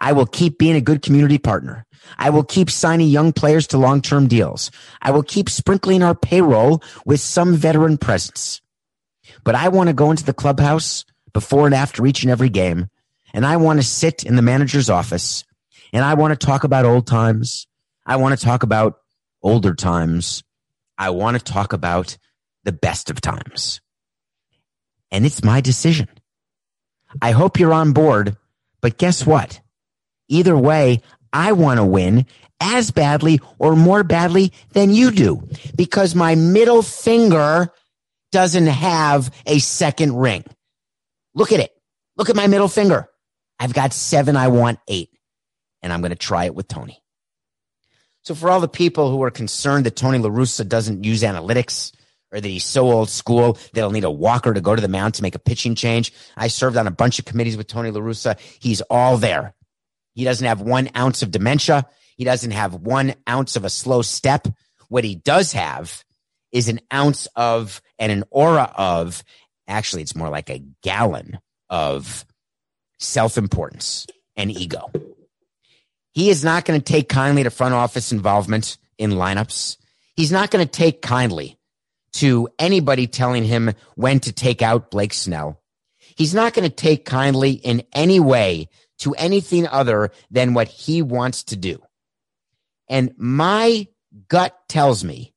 I 0.00 0.12
will 0.12 0.26
keep 0.26 0.58
being 0.58 0.74
a 0.74 0.80
good 0.80 1.02
community 1.02 1.38
partner. 1.38 1.86
I 2.18 2.30
will 2.30 2.44
keep 2.44 2.68
signing 2.68 3.08
young 3.08 3.32
players 3.32 3.68
to 3.68 3.78
long 3.78 4.02
term 4.02 4.26
deals. 4.26 4.72
I 5.00 5.12
will 5.12 5.22
keep 5.22 5.48
sprinkling 5.48 6.02
our 6.02 6.16
payroll 6.16 6.82
with 7.06 7.20
some 7.20 7.54
veteran 7.54 7.96
presence. 7.96 8.60
But 9.44 9.54
I 9.54 9.68
want 9.68 9.88
to 9.88 9.94
go 9.94 10.10
into 10.10 10.24
the 10.24 10.32
clubhouse 10.32 11.04
before 11.32 11.66
and 11.66 11.74
after 11.74 12.06
each 12.06 12.22
and 12.22 12.30
every 12.30 12.48
game. 12.48 12.88
And 13.34 13.46
I 13.46 13.56
want 13.56 13.80
to 13.80 13.86
sit 13.86 14.24
in 14.24 14.36
the 14.36 14.42
manager's 14.42 14.90
office 14.90 15.44
and 15.92 16.04
I 16.04 16.14
want 16.14 16.38
to 16.38 16.46
talk 16.46 16.64
about 16.64 16.84
old 16.84 17.06
times. 17.06 17.66
I 18.04 18.16
want 18.16 18.38
to 18.38 18.44
talk 18.44 18.62
about 18.62 18.98
older 19.42 19.74
times. 19.74 20.42
I 20.98 21.10
want 21.10 21.36
to 21.38 21.52
talk 21.52 21.72
about 21.72 22.16
the 22.64 22.72
best 22.72 23.10
of 23.10 23.20
times. 23.20 23.80
And 25.10 25.26
it's 25.26 25.44
my 25.44 25.60
decision. 25.60 26.08
I 27.20 27.32
hope 27.32 27.58
you're 27.58 27.74
on 27.74 27.92
board, 27.92 28.36
but 28.80 28.96
guess 28.96 29.26
what? 29.26 29.60
Either 30.28 30.56
way, 30.56 31.02
I 31.32 31.52
want 31.52 31.78
to 31.78 31.84
win 31.84 32.26
as 32.60 32.90
badly 32.90 33.40
or 33.58 33.76
more 33.76 34.04
badly 34.04 34.52
than 34.70 34.90
you 34.90 35.10
do 35.10 35.46
because 35.76 36.14
my 36.14 36.34
middle 36.34 36.82
finger 36.82 37.70
doesn't 38.32 38.66
have 38.66 39.30
a 39.46 39.58
second 39.60 40.16
ring. 40.16 40.44
Look 41.34 41.52
at 41.52 41.60
it. 41.60 41.70
Look 42.16 42.30
at 42.30 42.36
my 42.36 42.46
middle 42.46 42.68
finger. 42.68 43.08
I've 43.58 43.74
got 43.74 43.92
seven. 43.92 44.36
I 44.36 44.48
want 44.48 44.80
eight. 44.88 45.10
And 45.82 45.92
I'm 45.92 46.00
going 46.00 46.10
to 46.10 46.16
try 46.16 46.46
it 46.46 46.54
with 46.54 46.68
Tony. 46.68 47.02
So 48.24 48.34
for 48.34 48.50
all 48.50 48.60
the 48.60 48.68
people 48.68 49.10
who 49.10 49.22
are 49.22 49.30
concerned 49.30 49.86
that 49.86 49.96
Tony 49.96 50.18
La 50.18 50.30
Russa 50.30 50.68
doesn't 50.68 51.04
use 51.04 51.22
analytics 51.22 51.92
or 52.32 52.40
that 52.40 52.48
he's 52.48 52.64
so 52.64 52.90
old 52.90 53.10
school, 53.10 53.58
they'll 53.72 53.90
need 53.90 54.04
a 54.04 54.10
walker 54.10 54.54
to 54.54 54.60
go 54.60 54.74
to 54.74 54.82
the 54.82 54.88
mound 54.88 55.14
to 55.14 55.22
make 55.22 55.34
a 55.34 55.40
pitching 55.40 55.74
change. 55.74 56.12
I 56.36 56.48
served 56.48 56.76
on 56.76 56.86
a 56.86 56.92
bunch 56.92 57.18
of 57.18 57.24
committees 57.24 57.56
with 57.56 57.66
Tony 57.66 57.90
La 57.90 58.00
Russa. 58.00 58.38
He's 58.60 58.80
all 58.82 59.16
there. 59.16 59.54
He 60.14 60.24
doesn't 60.24 60.46
have 60.46 60.60
one 60.60 60.90
ounce 60.96 61.22
of 61.22 61.30
dementia. 61.30 61.84
He 62.16 62.24
doesn't 62.24 62.52
have 62.52 62.74
one 62.74 63.14
ounce 63.28 63.56
of 63.56 63.64
a 63.64 63.70
slow 63.70 64.02
step. 64.02 64.46
What 64.88 65.04
he 65.04 65.14
does 65.16 65.52
have 65.52 66.04
is 66.52 66.68
an 66.68 66.80
ounce 66.92 67.26
of 67.34 67.80
and 67.98 68.12
an 68.12 68.24
aura 68.30 68.72
of, 68.76 69.24
actually, 69.66 70.02
it's 70.02 70.16
more 70.16 70.28
like 70.28 70.50
a 70.50 70.62
gallon 70.82 71.38
of 71.70 72.24
self 72.98 73.38
importance 73.38 74.06
and 74.36 74.50
ego. 74.50 74.90
He 76.12 76.28
is 76.28 76.44
not 76.44 76.64
going 76.64 76.78
to 76.78 76.84
take 76.84 77.08
kindly 77.08 77.42
to 77.42 77.50
front 77.50 77.74
office 77.74 78.12
involvement 78.12 78.76
in 78.98 79.12
lineups. 79.12 79.78
He's 80.14 80.32
not 80.32 80.50
going 80.50 80.64
to 80.64 80.70
take 80.70 81.00
kindly 81.00 81.58
to 82.14 82.48
anybody 82.58 83.06
telling 83.06 83.44
him 83.44 83.72
when 83.94 84.20
to 84.20 84.32
take 84.32 84.60
out 84.60 84.90
Blake 84.90 85.14
Snell. 85.14 85.60
He's 86.16 86.34
not 86.34 86.52
going 86.52 86.68
to 86.68 86.74
take 86.74 87.06
kindly 87.06 87.52
in 87.52 87.82
any 87.94 88.20
way 88.20 88.68
to 88.98 89.14
anything 89.14 89.66
other 89.66 90.10
than 90.30 90.52
what 90.52 90.68
he 90.68 91.00
wants 91.00 91.44
to 91.44 91.56
do. 91.56 91.82
And 92.88 93.14
my 93.16 93.88
gut 94.28 94.54
tells 94.68 95.02
me 95.02 95.31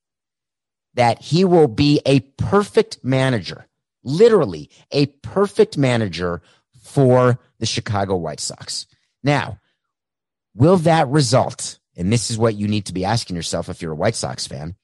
that 0.96 1.22
he 1.22 1.46
will 1.46 1.68
be 1.68 2.02
a 2.06 2.22
perfect 2.22 3.00
manager, 3.04 3.68
literally 4.04 4.70
a 4.92 5.06
perfect 5.06 5.78
manager 5.78 6.42
for 6.82 7.40
the 7.60 7.66
Chicago 7.66 8.16
White 8.16 8.40
Sox. 8.40 8.88
Now, 9.24 9.60
will 10.56 10.78
that 10.78 11.08
result, 11.08 11.80
and 11.96 12.12
this 12.12 12.32
is 12.32 12.38
what 12.38 12.56
you 12.56 12.68
need 12.68 12.86
to 12.88 12.94
be 12.94 13.06
asking 13.06 13.36
yourself 13.36 13.70
if 13.70 13.82
you're 13.82 13.94
a 13.94 13.98
White 13.98 14.16
Sox 14.16 14.48
fan, 14.48 14.76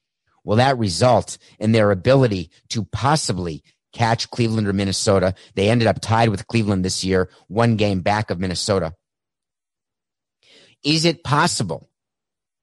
will 0.44 0.56
that 0.56 0.78
result 0.78 1.38
in 1.58 1.72
their 1.72 1.90
ability 1.90 2.50
to 2.70 2.84
possibly 2.84 3.62
catch 3.92 4.30
Cleveland 4.30 4.68
or 4.68 4.72
Minnesota? 4.72 5.34
They 5.54 5.70
ended 5.70 5.88
up 5.88 6.00
tied 6.00 6.28
with 6.28 6.46
Cleveland 6.46 6.84
this 6.84 7.04
year, 7.04 7.30
one 7.48 7.76
game 7.76 8.00
back 8.00 8.30
of 8.30 8.40
Minnesota. 8.40 8.94
Is 10.84 11.04
it 11.04 11.24
possible 11.24 11.88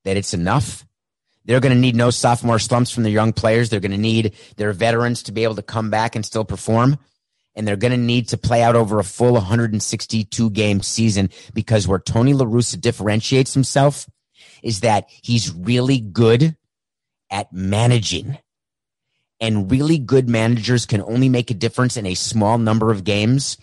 that 0.04 0.18
it's 0.18 0.34
enough 0.34 0.86
they're 1.50 1.60
going 1.60 1.74
to 1.74 1.82
need 1.82 1.96
no 1.96 2.12
sophomore 2.12 2.60
slumps 2.60 2.92
from 2.92 3.02
their 3.02 3.12
young 3.12 3.34
players. 3.34 3.72
They're 3.72 3.80
going 3.80 3.90
to 3.90 3.98
need 3.98 4.36
their 4.58 4.72
veterans 4.72 5.24
to 5.24 5.32
be 5.32 5.44
able 5.44 5.56
to 5.56 5.64
come 5.64 5.90
back 5.90 6.16
and 6.16 6.24
still 6.24 6.46
perform. 6.46 7.00
And 7.56 7.68
they're 7.68 7.76
going 7.76 7.92
to 7.92 7.98
need 7.98 8.28
to 8.28 8.38
play 8.38 8.62
out 8.62 8.76
over 8.76 9.00
a 9.00 9.04
full 9.04 9.34
162 9.34 10.52
game 10.52 10.84
season 10.84 11.32
because 11.52 11.88
where 11.88 11.98
Tony 11.98 12.36
La 12.36 12.46
Russa 12.46 12.80
differentiates 12.80 13.56
himself 13.56 14.08
is 14.62 14.82
that 14.82 15.10
he's 15.24 15.52
really 15.52 16.00
good 16.00 16.56
at 17.32 17.52
managing. 17.52 18.38
And 19.40 19.72
really 19.72 19.98
good 19.98 20.30
managers 20.30 20.86
can 20.86 21.02
only 21.02 21.30
make 21.30 21.50
a 21.50 21.56
difference 21.56 21.98
in 21.98 22.06
a 22.06 22.14
small 22.14 22.60
number 22.60 22.92
of 22.92 23.04
games. 23.04 23.58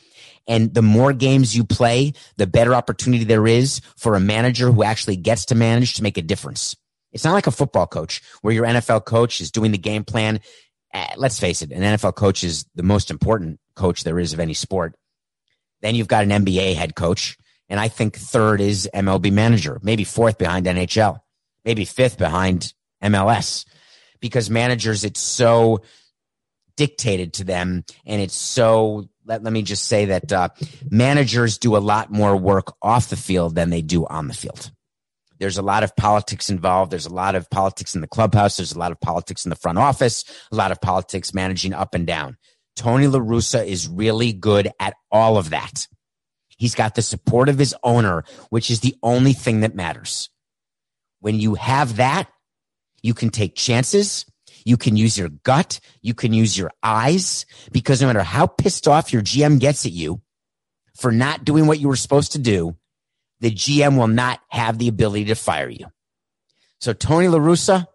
And 0.48 0.74
the 0.74 0.82
more 0.82 1.12
games 1.12 1.56
you 1.56 1.62
play, 1.62 2.14
the 2.36 2.48
better 2.48 2.74
opportunity 2.74 3.22
there 3.22 3.46
is 3.46 3.80
for 3.96 4.16
a 4.16 4.20
manager 4.20 4.72
who 4.72 4.82
actually 4.82 5.18
gets 5.18 5.44
to 5.46 5.54
manage 5.54 5.94
to 5.94 6.02
make 6.02 6.18
a 6.18 6.22
difference. 6.22 6.74
It's 7.16 7.24
not 7.24 7.32
like 7.32 7.46
a 7.46 7.50
football 7.50 7.86
coach 7.86 8.20
where 8.42 8.52
your 8.52 8.66
NFL 8.66 9.06
coach 9.06 9.40
is 9.40 9.50
doing 9.50 9.72
the 9.72 9.78
game 9.78 10.04
plan. 10.04 10.38
Uh, 10.92 11.06
let's 11.16 11.40
face 11.40 11.62
it, 11.62 11.72
an 11.72 11.80
NFL 11.80 12.14
coach 12.14 12.44
is 12.44 12.66
the 12.74 12.82
most 12.82 13.10
important 13.10 13.58
coach 13.74 14.04
there 14.04 14.18
is 14.18 14.34
of 14.34 14.38
any 14.38 14.52
sport. 14.52 14.94
Then 15.80 15.94
you've 15.94 16.08
got 16.08 16.24
an 16.24 16.44
NBA 16.44 16.74
head 16.74 16.94
coach. 16.94 17.38
And 17.70 17.80
I 17.80 17.88
think 17.88 18.16
third 18.16 18.60
is 18.60 18.86
MLB 18.92 19.32
manager, 19.32 19.80
maybe 19.82 20.04
fourth 20.04 20.36
behind 20.36 20.66
NHL, 20.66 21.20
maybe 21.64 21.86
fifth 21.86 22.18
behind 22.18 22.74
MLS 23.02 23.64
because 24.20 24.50
managers, 24.50 25.02
it's 25.02 25.20
so 25.20 25.80
dictated 26.76 27.32
to 27.32 27.44
them 27.44 27.82
and 28.04 28.20
it's 28.20 28.34
so 28.34 29.08
let, 29.24 29.42
let 29.42 29.54
me 29.54 29.62
just 29.62 29.86
say 29.86 30.04
that 30.04 30.30
uh, 30.30 30.50
managers 30.90 31.56
do 31.56 31.76
a 31.76 31.78
lot 31.78 32.12
more 32.12 32.36
work 32.36 32.74
off 32.82 33.08
the 33.08 33.16
field 33.16 33.54
than 33.54 33.70
they 33.70 33.80
do 33.80 34.04
on 34.06 34.28
the 34.28 34.34
field. 34.34 34.70
There's 35.38 35.58
a 35.58 35.62
lot 35.62 35.82
of 35.82 35.94
politics 35.96 36.48
involved. 36.48 36.90
There's 36.90 37.06
a 37.06 37.14
lot 37.14 37.34
of 37.34 37.48
politics 37.50 37.94
in 37.94 38.00
the 38.00 38.06
clubhouse. 38.06 38.56
There's 38.56 38.72
a 38.72 38.78
lot 38.78 38.92
of 38.92 39.00
politics 39.00 39.44
in 39.44 39.50
the 39.50 39.56
front 39.56 39.78
office, 39.78 40.24
a 40.50 40.56
lot 40.56 40.72
of 40.72 40.80
politics 40.80 41.34
managing 41.34 41.74
up 41.74 41.94
and 41.94 42.06
down. 42.06 42.36
Tony 42.74 43.06
La 43.06 43.18
Russa 43.18 43.66
is 43.66 43.88
really 43.88 44.32
good 44.32 44.70
at 44.80 44.94
all 45.10 45.36
of 45.38 45.50
that. 45.50 45.88
He's 46.58 46.74
got 46.74 46.94
the 46.94 47.02
support 47.02 47.48
of 47.48 47.58
his 47.58 47.74
owner, 47.82 48.24
which 48.50 48.70
is 48.70 48.80
the 48.80 48.94
only 49.02 49.32
thing 49.32 49.60
that 49.60 49.74
matters. 49.74 50.30
When 51.20 51.38
you 51.38 51.54
have 51.54 51.96
that, 51.96 52.28
you 53.02 53.14
can 53.14 53.30
take 53.30 53.54
chances. 53.54 54.24
You 54.64 54.76
can 54.76 54.96
use 54.96 55.16
your 55.16 55.28
gut. 55.28 55.80
You 56.02 56.14
can 56.14 56.32
use 56.32 56.56
your 56.56 56.70
eyes 56.82 57.46
because 57.72 58.00
no 58.00 58.08
matter 58.08 58.22
how 58.22 58.46
pissed 58.46 58.88
off 58.88 59.12
your 59.12 59.22
GM 59.22 59.60
gets 59.60 59.86
at 59.86 59.92
you 59.92 60.22
for 60.96 61.12
not 61.12 61.44
doing 61.44 61.66
what 61.66 61.78
you 61.78 61.88
were 61.88 61.96
supposed 61.96 62.32
to 62.32 62.38
do, 62.38 62.76
the 63.40 63.50
GM 63.50 63.98
will 63.98 64.08
not 64.08 64.40
have 64.48 64.78
the 64.78 64.88
ability 64.88 65.26
to 65.26 65.34
fire 65.34 65.68
you. 65.68 65.86
So 66.80 66.92
Tony 66.92 67.28
La 67.28 67.38
Russa, 67.38 67.86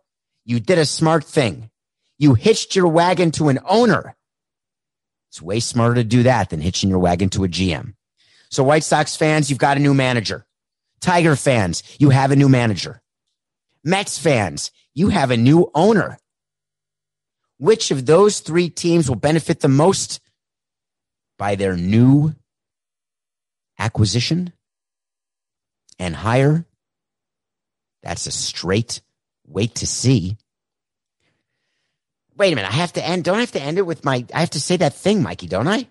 you 0.46 0.60
did 0.60 0.78
a 0.78 0.86
smart 0.86 1.24
thing. 1.24 1.70
You 2.18 2.34
hitched 2.34 2.76
your 2.76 2.88
wagon 2.88 3.32
to 3.32 3.50
an 3.50 3.60
owner. 3.66 4.16
It's 5.30 5.42
way 5.42 5.60
smarter 5.60 5.96
to 5.96 6.04
do 6.04 6.24
that 6.24 6.50
than 6.50 6.62
hitching 6.62 6.90
your 6.90 7.00
wagon 7.00 7.30
to 7.30 7.44
a 7.44 7.48
GM. 7.48 7.94
So 8.50 8.64
White 8.64 8.84
Sox 8.84 9.16
fans, 9.16 9.50
you've 9.50 9.60
got 9.60 9.78
a 9.78 9.82
new 9.82 9.94
manager. 9.94 10.46
Tiger 11.00 11.36
fans, 11.36 11.84
you 12.00 12.10
have 12.10 12.32
a 12.32 12.36
new 12.36 12.50
manager. 12.50 13.02
Mets 13.84 14.20
fans, 14.20 14.72
you 14.94 15.10
have 15.10 15.32
a 15.32 15.38
new 15.38 15.72
owner. 15.74 16.20
Which 17.58 17.92
of 17.92 18.06
those 18.06 18.40
three 18.40 18.70
teams 18.70 19.08
will 19.08 19.16
benefit 19.16 19.62
the 19.62 19.68
most 19.68 20.20
by 21.38 21.56
their 21.56 21.76
new 21.76 22.36
acquisition? 23.80 24.54
And 26.02 26.16
higher. 26.16 26.66
That's 28.02 28.26
a 28.26 28.32
straight 28.32 29.02
wait 29.46 29.76
to 29.76 29.88
see. 29.88 30.36
Wait 32.36 32.52
a 32.52 32.56
minute. 32.56 32.72
I 32.72 32.78
have 32.78 32.94
to 32.94 33.06
end. 33.06 33.24
Don't 33.24 33.38
I 33.38 33.42
have 33.42 33.52
to 33.52 33.62
end 33.62 33.78
it 33.78 33.86
with 33.86 34.04
my, 34.04 34.26
I 34.34 34.40
have 34.40 34.50
to 34.52 34.60
say 34.60 34.78
that 34.78 34.96
thing, 34.96 35.22
Mikey, 35.22 35.48
don't 35.48 35.68
I? 35.68 35.88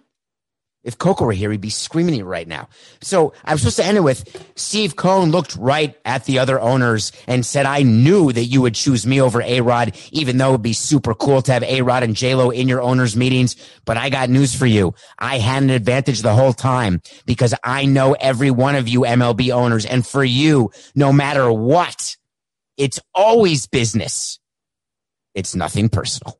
If 0.82 0.96
Coco 0.96 1.26
were 1.26 1.32
here, 1.32 1.50
he'd 1.50 1.60
be 1.60 1.68
screaming 1.68 2.14
at 2.14 2.18
you 2.18 2.24
right 2.24 2.48
now. 2.48 2.68
So 3.02 3.34
I'm 3.44 3.58
supposed 3.58 3.76
to 3.76 3.84
end 3.84 3.98
it 3.98 4.00
with 4.00 4.24
Steve 4.56 4.96
Cohen 4.96 5.30
looked 5.30 5.54
right 5.56 5.94
at 6.06 6.24
the 6.24 6.38
other 6.38 6.58
owners 6.58 7.12
and 7.26 7.44
said, 7.44 7.66
I 7.66 7.82
knew 7.82 8.32
that 8.32 8.44
you 8.44 8.62
would 8.62 8.74
choose 8.74 9.06
me 9.06 9.20
over 9.20 9.42
A 9.42 9.60
Rod, 9.60 9.94
even 10.10 10.38
though 10.38 10.50
it'd 10.50 10.62
be 10.62 10.72
super 10.72 11.14
cool 11.14 11.42
to 11.42 11.52
have 11.52 11.62
A 11.64 11.82
Rod 11.82 12.02
and 12.02 12.16
J 12.16 12.34
Lo 12.34 12.48
in 12.48 12.66
your 12.66 12.80
owners 12.80 13.14
meetings. 13.14 13.56
But 13.84 13.98
I 13.98 14.08
got 14.08 14.30
news 14.30 14.54
for 14.54 14.66
you. 14.66 14.94
I 15.18 15.38
had 15.38 15.62
an 15.62 15.70
advantage 15.70 16.22
the 16.22 16.34
whole 16.34 16.54
time 16.54 17.02
because 17.26 17.54
I 17.62 17.84
know 17.84 18.14
every 18.18 18.50
one 18.50 18.74
of 18.74 18.88
you 18.88 19.00
MLB 19.00 19.50
owners. 19.52 19.84
And 19.84 20.06
for 20.06 20.24
you, 20.24 20.70
no 20.94 21.12
matter 21.12 21.52
what, 21.52 22.16
it's 22.78 23.00
always 23.14 23.66
business. 23.66 24.38
It's 25.34 25.54
nothing 25.54 25.90
personal. 25.90 26.39